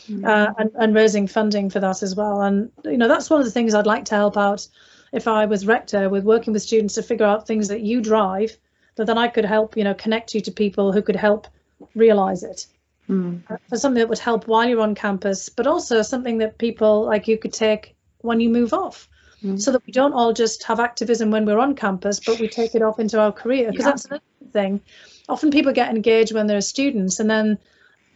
mm-hmm. 0.09 0.25
uh, 0.25 0.49
and, 0.59 0.71
and 0.75 0.95
raising 0.95 1.27
funding 1.29 1.71
for 1.71 1.81
that 1.81 2.03
as 2.03 2.17
well. 2.17 2.43
And 2.43 2.71
you 2.85 2.97
know 2.97 3.09
that's 3.09 3.31
one 3.31 3.41
of 3.41 3.47
the 3.47 3.53
things 3.53 3.75
i'd 3.75 3.87
like 3.87 4.05
to 4.07 4.15
help 4.15 4.37
out 4.37 4.67
if 5.13 5.27
i 5.29 5.45
was 5.47 5.67
rector 5.67 6.09
with 6.09 6.25
working 6.25 6.53
with 6.53 6.63
students 6.63 6.95
to 6.95 7.03
figure 7.03 7.27
out 7.27 7.47
things 7.47 7.69
that 7.69 7.81
you 7.81 8.01
drive 8.01 8.57
that 8.97 9.07
then 9.07 9.19
i 9.19 9.29
could 9.29 9.45
help 9.45 9.77
you 9.77 9.85
know 9.85 9.95
connect 9.95 10.35
you 10.35 10.41
to 10.41 10.51
people 10.51 10.93
who 10.93 11.03
could 11.03 11.17
help 11.17 11.47
realize 11.95 12.43
it 12.43 12.67
mm. 13.09 13.43
for 13.69 13.77
something 13.77 14.01
that 14.01 14.09
would 14.09 14.19
help 14.19 14.47
while 14.47 14.69
you're 14.69 14.81
on 14.81 14.95
campus, 14.95 15.49
but 15.49 15.67
also 15.67 16.03
something 16.03 16.39
that 16.39 16.59
people 16.59 17.05
like 17.07 17.29
you 17.29 17.39
could 17.39 17.53
take 17.53 17.97
when 18.19 18.41
you 18.41 18.49
move 18.49 18.73
off. 18.73 19.09
Mm. 19.43 19.61
So 19.61 19.71
that 19.71 19.87
we 19.87 19.93
don't 19.93 20.15
all 20.15 20.33
just 20.33 20.65
have 20.65 20.81
activism 20.81 21.31
when 21.31 21.47
we're 21.47 21.61
on 21.61 21.77
campus, 21.77 22.19
but 22.19 22.41
we 22.41 22.49
take 22.49 22.75
it 22.75 22.83
off 22.83 22.99
into 22.99 23.21
our 23.21 23.31
career. 23.31 23.71
Because 23.71 23.85
yeah. 23.85 23.91
that's 23.91 24.05
another 24.07 24.23
thing. 24.53 24.81
Often 25.29 25.53
people 25.53 25.73
get 25.73 25.95
engaged 25.95 26.35
when 26.35 26.49
they're 26.49 26.61
students 26.61 27.21
and 27.21 27.31
then 27.31 27.59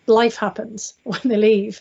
life 0.07 0.37
happens 0.37 0.95
when 1.05 1.21
they 1.25 1.37
leave. 1.37 1.81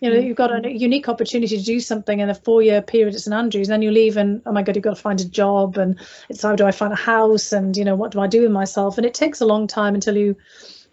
You 0.00 0.10
know, 0.10 0.16
mm. 0.16 0.26
you've 0.26 0.36
got 0.36 0.64
a 0.64 0.70
unique 0.70 1.08
opportunity 1.08 1.56
to 1.56 1.64
do 1.64 1.80
something 1.80 2.20
in 2.20 2.28
a 2.28 2.34
four-year 2.34 2.82
period 2.82 3.14
at 3.14 3.20
St 3.20 3.34
Andrews, 3.34 3.68
and 3.68 3.72
then 3.72 3.82
you 3.82 3.90
leave 3.90 4.18
and 4.18 4.42
oh 4.44 4.52
my 4.52 4.62
god, 4.62 4.76
you've 4.76 4.84
got 4.84 4.94
to 4.94 5.00
find 5.00 5.20
a 5.20 5.24
job, 5.24 5.78
and 5.78 5.98
it's 6.28 6.42
how 6.42 6.54
do 6.54 6.66
I 6.66 6.70
find 6.70 6.92
a 6.92 6.96
house, 6.96 7.50
and 7.50 7.74
you 7.74 7.84
know 7.84 7.94
what 7.96 8.12
do 8.12 8.20
I 8.20 8.26
do 8.26 8.42
with 8.42 8.50
myself, 8.50 8.98
and 8.98 9.06
it 9.06 9.14
takes 9.14 9.40
a 9.40 9.46
long 9.46 9.66
time 9.66 9.94
until 9.94 10.14
you 10.14 10.36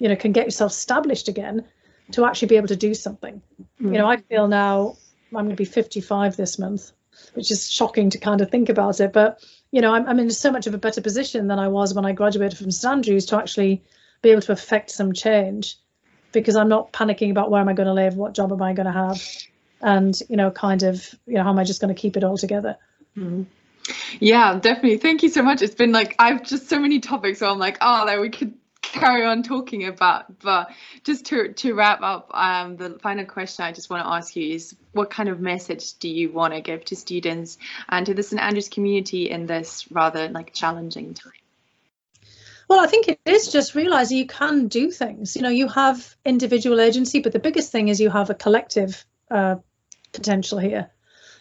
you 0.03 0.09
know 0.09 0.17
can 0.17 0.33
get 0.33 0.45
yourself 0.45 0.73
established 0.73 1.29
again 1.29 1.63
to 2.11 2.25
actually 2.25 2.49
be 2.49 2.57
able 2.57 2.67
to 2.67 2.75
do 2.75 2.93
something 2.93 3.41
mm. 3.81 3.91
you 3.91 3.97
know 3.97 4.05
i 4.05 4.17
feel 4.17 4.47
now 4.49 4.97
i'm 5.29 5.45
going 5.45 5.49
to 5.49 5.55
be 5.55 5.65
55 5.65 6.35
this 6.35 6.59
month 6.59 6.91
which 7.35 7.49
is 7.49 7.71
shocking 7.71 8.09
to 8.09 8.17
kind 8.17 8.41
of 8.41 8.51
think 8.51 8.67
about 8.67 8.99
it 8.99 9.13
but 9.13 9.41
you 9.71 9.79
know 9.79 9.93
I'm, 9.93 10.05
I'm 10.07 10.19
in 10.19 10.29
so 10.29 10.51
much 10.51 10.67
of 10.67 10.73
a 10.73 10.77
better 10.77 10.99
position 10.99 11.47
than 11.47 11.57
i 11.57 11.69
was 11.69 11.93
when 11.93 12.05
i 12.05 12.11
graduated 12.11 12.57
from 12.57 12.69
st 12.69 12.91
andrews 12.91 13.25
to 13.27 13.37
actually 13.37 13.81
be 14.21 14.31
able 14.31 14.41
to 14.41 14.51
affect 14.51 14.91
some 14.91 15.13
change 15.13 15.77
because 16.33 16.57
i'm 16.57 16.69
not 16.69 16.91
panicking 16.91 17.31
about 17.31 17.49
where 17.49 17.61
am 17.61 17.69
i 17.69 17.73
going 17.73 17.87
to 17.87 17.93
live 17.93 18.17
what 18.17 18.33
job 18.33 18.51
am 18.51 18.61
i 18.61 18.73
going 18.73 18.85
to 18.85 18.91
have 18.91 19.25
and 19.81 20.19
you 20.27 20.35
know 20.35 20.51
kind 20.51 20.83
of 20.83 21.15
you 21.25 21.35
know 21.35 21.43
how 21.43 21.49
am 21.49 21.59
i 21.59 21.63
just 21.63 21.79
going 21.79 21.95
to 21.95 21.99
keep 21.99 22.17
it 22.17 22.25
all 22.25 22.37
together 22.37 22.75
mm. 23.17 23.45
Yeah, 24.21 24.59
definitely. 24.61 24.97
Thank 24.97 25.23
you 25.23 25.29
so 25.29 25.43
much. 25.43 25.61
It's 25.61 25.75
been 25.75 25.91
like 25.91 26.15
I've 26.17 26.43
just 26.43 26.69
so 26.69 26.79
many 26.79 27.01
topics 27.01 27.39
so 27.39 27.51
I'm 27.51 27.59
like, 27.59 27.79
oh, 27.81 28.05
that 28.05 28.21
we 28.21 28.29
could 28.29 28.53
carry 28.99 29.25
on 29.25 29.43
talking 29.43 29.87
about. 29.87 30.39
But 30.39 30.71
just 31.03 31.25
to, 31.25 31.51
to 31.51 31.73
wrap 31.73 32.01
up, 32.01 32.29
um, 32.33 32.77
the 32.77 32.99
final 32.99 33.25
question 33.25 33.65
I 33.65 33.71
just 33.71 33.89
want 33.89 34.03
to 34.03 34.09
ask 34.09 34.35
you 34.35 34.53
is 34.53 34.75
what 34.91 35.09
kind 35.09 35.29
of 35.29 35.39
message 35.39 35.95
do 35.95 36.07
you 36.07 36.31
want 36.31 36.53
to 36.53 36.61
give 36.61 36.85
to 36.85 36.95
students 36.95 37.57
and 37.89 38.05
to 38.05 38.13
the 38.13 38.23
St 38.23 38.41
Andrews 38.41 38.69
community 38.69 39.29
in 39.29 39.45
this 39.47 39.91
rather 39.91 40.29
like 40.29 40.53
challenging 40.53 41.13
time? 41.13 41.33
Well, 42.69 42.79
I 42.79 42.87
think 42.87 43.07
it 43.09 43.19
is 43.25 43.51
just 43.51 43.75
realizing 43.75 44.17
you 44.17 44.27
can 44.27 44.67
do 44.67 44.89
things. 44.89 45.35
You 45.35 45.41
know, 45.41 45.49
you 45.49 45.67
have 45.67 46.15
individual 46.23 46.79
agency, 46.79 47.19
but 47.19 47.33
the 47.33 47.39
biggest 47.39 47.71
thing 47.71 47.89
is 47.89 47.99
you 47.99 48.09
have 48.09 48.29
a 48.29 48.35
collective 48.35 49.05
uh, 49.29 49.55
potential 50.13 50.59
here 50.59 50.92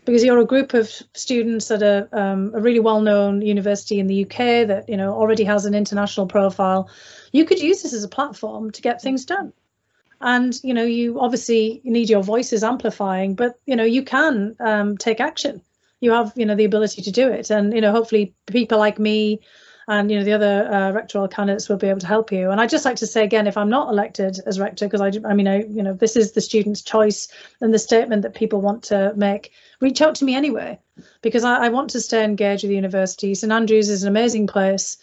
because 0.04 0.24
you're 0.24 0.38
a 0.38 0.44
group 0.44 0.74
of 0.74 0.90
students 1.14 1.70
at 1.70 1.82
a, 1.82 2.08
um, 2.12 2.52
a 2.54 2.60
really 2.60 2.80
well-known 2.80 3.42
university 3.42 4.00
in 4.00 4.06
the 4.06 4.24
UK 4.24 4.66
that 4.66 4.84
you 4.88 4.96
know 4.96 5.14
already 5.14 5.44
has 5.44 5.64
an 5.64 5.74
international 5.74 6.26
profile. 6.26 6.88
You 7.32 7.44
could 7.44 7.60
use 7.60 7.82
this 7.82 7.92
as 7.92 8.04
a 8.04 8.08
platform 8.08 8.70
to 8.72 8.82
get 8.82 9.00
things 9.00 9.24
done. 9.24 9.52
And 10.20 10.58
you 10.62 10.74
know, 10.74 10.84
you 10.84 11.20
obviously 11.20 11.80
need 11.84 12.08
your 12.08 12.22
voices 12.22 12.62
amplifying, 12.62 13.34
but 13.34 13.56
you 13.66 13.76
know, 13.76 13.84
you 13.84 14.04
can 14.04 14.56
um, 14.60 14.96
take 14.96 15.20
action. 15.20 15.60
You 16.00 16.12
have 16.12 16.32
you 16.36 16.46
know 16.46 16.54
the 16.54 16.64
ability 16.64 17.02
to 17.02 17.10
do 17.10 17.28
it, 17.28 17.50
and 17.50 17.72
you 17.72 17.80
know, 17.80 17.92
hopefully, 17.92 18.34
people 18.46 18.78
like 18.78 18.98
me 18.98 19.40
and 19.88 20.10
you 20.10 20.18
know 20.18 20.24
the 20.24 20.32
other 20.32 20.68
uh, 20.70 20.92
rectoral 20.92 21.30
candidates 21.30 21.68
will 21.68 21.76
be 21.76 21.88
able 21.88 22.00
to 22.00 22.06
help 22.06 22.32
you. 22.32 22.50
And 22.50 22.60
I 22.60 22.66
just 22.66 22.84
like 22.84 22.96
to 22.96 23.06
say 23.06 23.24
again, 23.24 23.46
if 23.46 23.56
I'm 23.56 23.70
not 23.70 23.88
elected 23.88 24.40
as 24.46 24.60
rector, 24.60 24.86
because 24.86 25.00
I, 25.00 25.28
I 25.28 25.34
mean, 25.34 25.48
I, 25.48 25.64
you 25.64 25.82
know, 25.82 25.92
this 25.92 26.16
is 26.16 26.32
the 26.32 26.40
student's 26.40 26.82
choice 26.82 27.28
and 27.60 27.72
the 27.72 27.78
statement 27.78 28.22
that 28.22 28.34
people 28.34 28.60
want 28.60 28.82
to 28.84 29.12
make. 29.16 29.52
Reach 29.80 30.00
out 30.00 30.14
to 30.16 30.24
me 30.24 30.34
anyway, 30.34 30.78
because 31.22 31.44
I, 31.44 31.66
I 31.66 31.68
want 31.70 31.90
to 31.90 32.00
stay 32.00 32.24
engaged 32.24 32.62
with 32.62 32.70
the 32.70 32.76
university. 32.76 33.34
St 33.34 33.52
Andrews 33.52 33.88
is 33.88 34.02
an 34.02 34.08
amazing 34.08 34.46
place. 34.46 34.98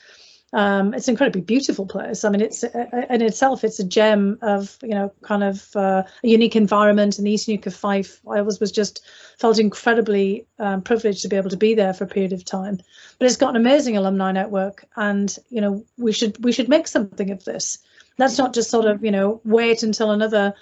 Um, 0.51 0.93
it's 0.93 1.07
an 1.07 1.13
incredibly 1.13 1.41
beautiful 1.41 1.85
place. 1.85 2.23
I 2.23 2.29
mean, 2.29 2.41
it's 2.41 2.63
uh, 2.63 3.05
in 3.09 3.21
itself, 3.21 3.63
it's 3.63 3.79
a 3.79 3.83
gem 3.83 4.39
of 4.41 4.77
you 4.81 4.89
know, 4.89 5.11
kind 5.21 5.43
of 5.43 5.75
uh, 5.75 6.03
a 6.23 6.27
unique 6.27 6.55
environment 6.55 7.19
in 7.19 7.25
the 7.25 7.31
East 7.31 7.47
Neuk 7.47 7.65
of 7.67 7.75
Fife. 7.75 8.19
I 8.27 8.41
was 8.41 8.59
was 8.59 8.71
just 8.71 9.05
felt 9.37 9.59
incredibly 9.59 10.47
um, 10.57 10.81
privileged 10.81 11.21
to 11.21 11.29
be 11.29 11.35
able 11.35 11.51
to 11.51 11.57
be 11.57 11.75
there 11.75 11.93
for 11.93 12.05
a 12.05 12.07
period 12.07 12.33
of 12.33 12.45
time. 12.45 12.79
But 13.19 13.25
it's 13.27 13.37
got 13.37 13.51
an 13.51 13.57
amazing 13.57 13.95
alumni 13.95 14.31
network, 14.31 14.85
and 14.95 15.35
you 15.49 15.61
know, 15.61 15.85
we 15.97 16.11
should 16.11 16.43
we 16.43 16.51
should 16.51 16.69
make 16.69 16.87
something 16.87 17.29
of 17.29 17.45
this. 17.45 17.77
Let's 18.17 18.37
not 18.37 18.53
just 18.53 18.71
sort 18.71 18.85
of 18.85 19.03
you 19.03 19.11
know 19.11 19.41
wait 19.45 19.83
until 19.83 20.11
another 20.11 20.55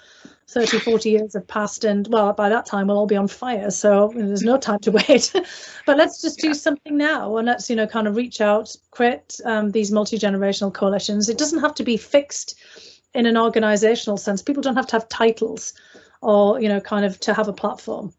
30, 0.48 0.78
40 0.78 1.10
years 1.10 1.34
have 1.34 1.46
passed, 1.46 1.84
and 1.84 2.08
well, 2.10 2.32
by 2.32 2.48
that 2.48 2.64
time 2.64 2.86
we'll 2.86 2.98
all 2.98 3.06
be 3.06 3.16
on 3.16 3.28
fire. 3.28 3.70
So 3.70 4.12
there's 4.14 4.42
no 4.42 4.56
time 4.56 4.78
to 4.80 4.90
wait. 5.08 5.32
but 5.84 5.98
let's 5.98 6.22
just 6.22 6.38
do 6.38 6.54
something 6.54 6.96
now, 6.96 7.36
and 7.36 7.46
let's 7.46 7.68
you 7.68 7.76
know 7.76 7.86
kind 7.86 8.08
of 8.08 8.16
reach 8.16 8.40
out, 8.40 8.74
create 8.90 9.38
um, 9.44 9.70
these 9.70 9.92
multi 9.92 10.18
generational 10.18 10.72
coalitions. 10.72 11.28
It 11.28 11.36
doesn't 11.36 11.60
have 11.60 11.74
to 11.74 11.84
be 11.84 11.98
fixed 11.98 12.54
in 13.14 13.26
an 13.26 13.36
organizational 13.36 14.16
sense. 14.16 14.40
People 14.40 14.62
don't 14.62 14.76
have 14.76 14.86
to 14.86 14.96
have 14.96 15.08
titles, 15.10 15.74
or 16.22 16.60
you 16.60 16.68
know, 16.68 16.80
kind 16.80 17.04
of 17.04 17.20
to 17.20 17.34
have 17.34 17.48
a 17.48 17.52
platform. 17.52 18.14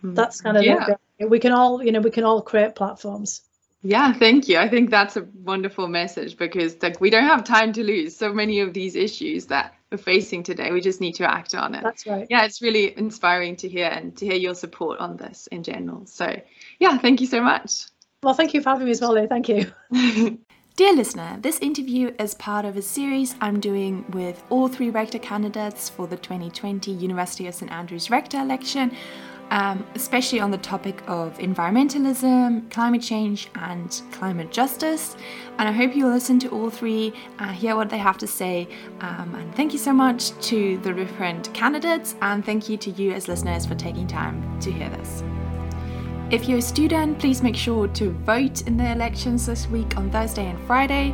Hmm. 0.00 0.14
That's 0.14 0.40
kind 0.40 0.56
of 0.56 0.64
yeah. 0.64 0.94
we 1.20 1.38
can 1.38 1.52
all 1.52 1.82
you 1.84 1.92
know 1.92 2.00
we 2.00 2.10
can 2.10 2.24
all 2.24 2.40
create 2.40 2.74
platforms. 2.74 3.42
Yeah, 3.86 4.14
thank 4.14 4.48
you. 4.48 4.56
I 4.56 4.66
think 4.66 4.88
that's 4.88 5.14
a 5.18 5.26
wonderful 5.42 5.88
message 5.88 6.38
because 6.38 6.74
like 6.82 7.02
we 7.02 7.10
don't 7.10 7.26
have 7.26 7.44
time 7.44 7.70
to 7.74 7.84
lose. 7.84 8.16
So 8.16 8.32
many 8.32 8.60
of 8.60 8.72
these 8.72 8.96
issues 8.96 9.44
that 9.46 9.74
we're 9.92 9.98
facing 9.98 10.42
today, 10.42 10.72
we 10.72 10.80
just 10.80 11.02
need 11.02 11.16
to 11.16 11.30
act 11.30 11.54
on 11.54 11.74
it. 11.74 11.82
That's 11.82 12.06
right. 12.06 12.26
Yeah, 12.30 12.46
it's 12.46 12.62
really 12.62 12.96
inspiring 12.96 13.56
to 13.56 13.68
hear 13.68 13.88
and 13.88 14.16
to 14.16 14.24
hear 14.24 14.36
your 14.36 14.54
support 14.54 15.00
on 15.00 15.18
this 15.18 15.48
in 15.48 15.62
general. 15.62 16.06
So 16.06 16.34
yeah, 16.80 16.96
thank 16.96 17.20
you 17.20 17.26
so 17.26 17.42
much. 17.42 17.84
Well, 18.22 18.32
thank 18.32 18.54
you 18.54 18.62
for 18.62 18.70
having 18.70 18.86
me 18.86 18.92
as 18.92 19.02
well, 19.02 19.14
Lou. 19.14 19.28
Thank 19.28 19.50
you. 19.50 19.70
Dear 20.76 20.94
listener, 20.94 21.36
this 21.40 21.58
interview 21.60 22.12
is 22.18 22.34
part 22.34 22.64
of 22.64 22.78
a 22.78 22.82
series 22.82 23.36
I'm 23.42 23.60
doing 23.60 24.06
with 24.12 24.42
all 24.48 24.66
three 24.66 24.88
rector 24.88 25.18
candidates 25.18 25.90
for 25.90 26.06
the 26.06 26.16
2020 26.16 26.90
University 26.90 27.46
of 27.46 27.54
St 27.54 27.70
Andrews 27.70 28.10
rector 28.10 28.38
election 28.38 28.96
um, 29.50 29.86
especially 29.94 30.40
on 30.40 30.50
the 30.50 30.58
topic 30.58 31.02
of 31.06 31.38
environmentalism, 31.38 32.70
climate 32.70 33.02
change, 33.02 33.48
and 33.54 34.02
climate 34.12 34.50
justice. 34.50 35.16
And 35.58 35.68
I 35.68 35.72
hope 35.72 35.94
you'll 35.94 36.10
listen 36.10 36.38
to 36.40 36.48
all 36.48 36.70
three, 36.70 37.12
uh, 37.38 37.48
hear 37.52 37.76
what 37.76 37.90
they 37.90 37.98
have 37.98 38.18
to 38.18 38.26
say. 38.26 38.68
Um, 39.00 39.34
and 39.34 39.54
thank 39.54 39.72
you 39.72 39.78
so 39.78 39.92
much 39.92 40.30
to 40.48 40.78
the 40.78 40.92
different 40.92 41.52
candidates, 41.54 42.16
and 42.22 42.44
thank 42.44 42.68
you 42.68 42.76
to 42.78 42.90
you 42.90 43.12
as 43.12 43.28
listeners 43.28 43.66
for 43.66 43.74
taking 43.74 44.06
time 44.06 44.60
to 44.60 44.72
hear 44.72 44.88
this. 44.90 45.22
If 46.30 46.48
you're 46.48 46.58
a 46.58 46.62
student, 46.62 47.18
please 47.18 47.42
make 47.42 47.54
sure 47.54 47.86
to 47.88 48.10
vote 48.10 48.66
in 48.66 48.76
the 48.76 48.90
elections 48.90 49.46
this 49.46 49.68
week 49.68 49.96
on 49.96 50.10
Thursday 50.10 50.46
and 50.46 50.58
Friday. 50.66 51.12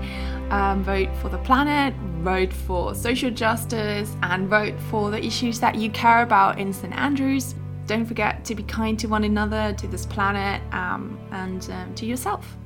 Um, 0.51 0.83
vote 0.83 1.09
for 1.21 1.29
the 1.29 1.39
planet, 1.39 1.95
vote 2.23 2.53
for 2.53 2.95
social 2.95 3.31
justice, 3.31 4.17
and 4.23 4.49
vote 4.49 4.75
for 4.89 5.11
the 5.11 5.23
issues 5.23 5.61
that 5.61 5.75
you 5.75 5.91
care 5.91 6.23
about 6.23 6.59
in 6.59 6.73
St 6.73 6.95
Andrews. 6.95 7.55
Don't 7.91 8.07
forget 8.07 8.45
to 8.45 8.55
be 8.55 8.63
kind 8.63 8.97
to 9.01 9.09
one 9.09 9.25
another, 9.25 9.75
to 9.77 9.89
this 9.89 10.07
planet, 10.07 10.63
um, 10.73 11.19
and 11.33 11.69
um, 11.73 11.93
to 11.97 12.07
yourself. 12.07 12.57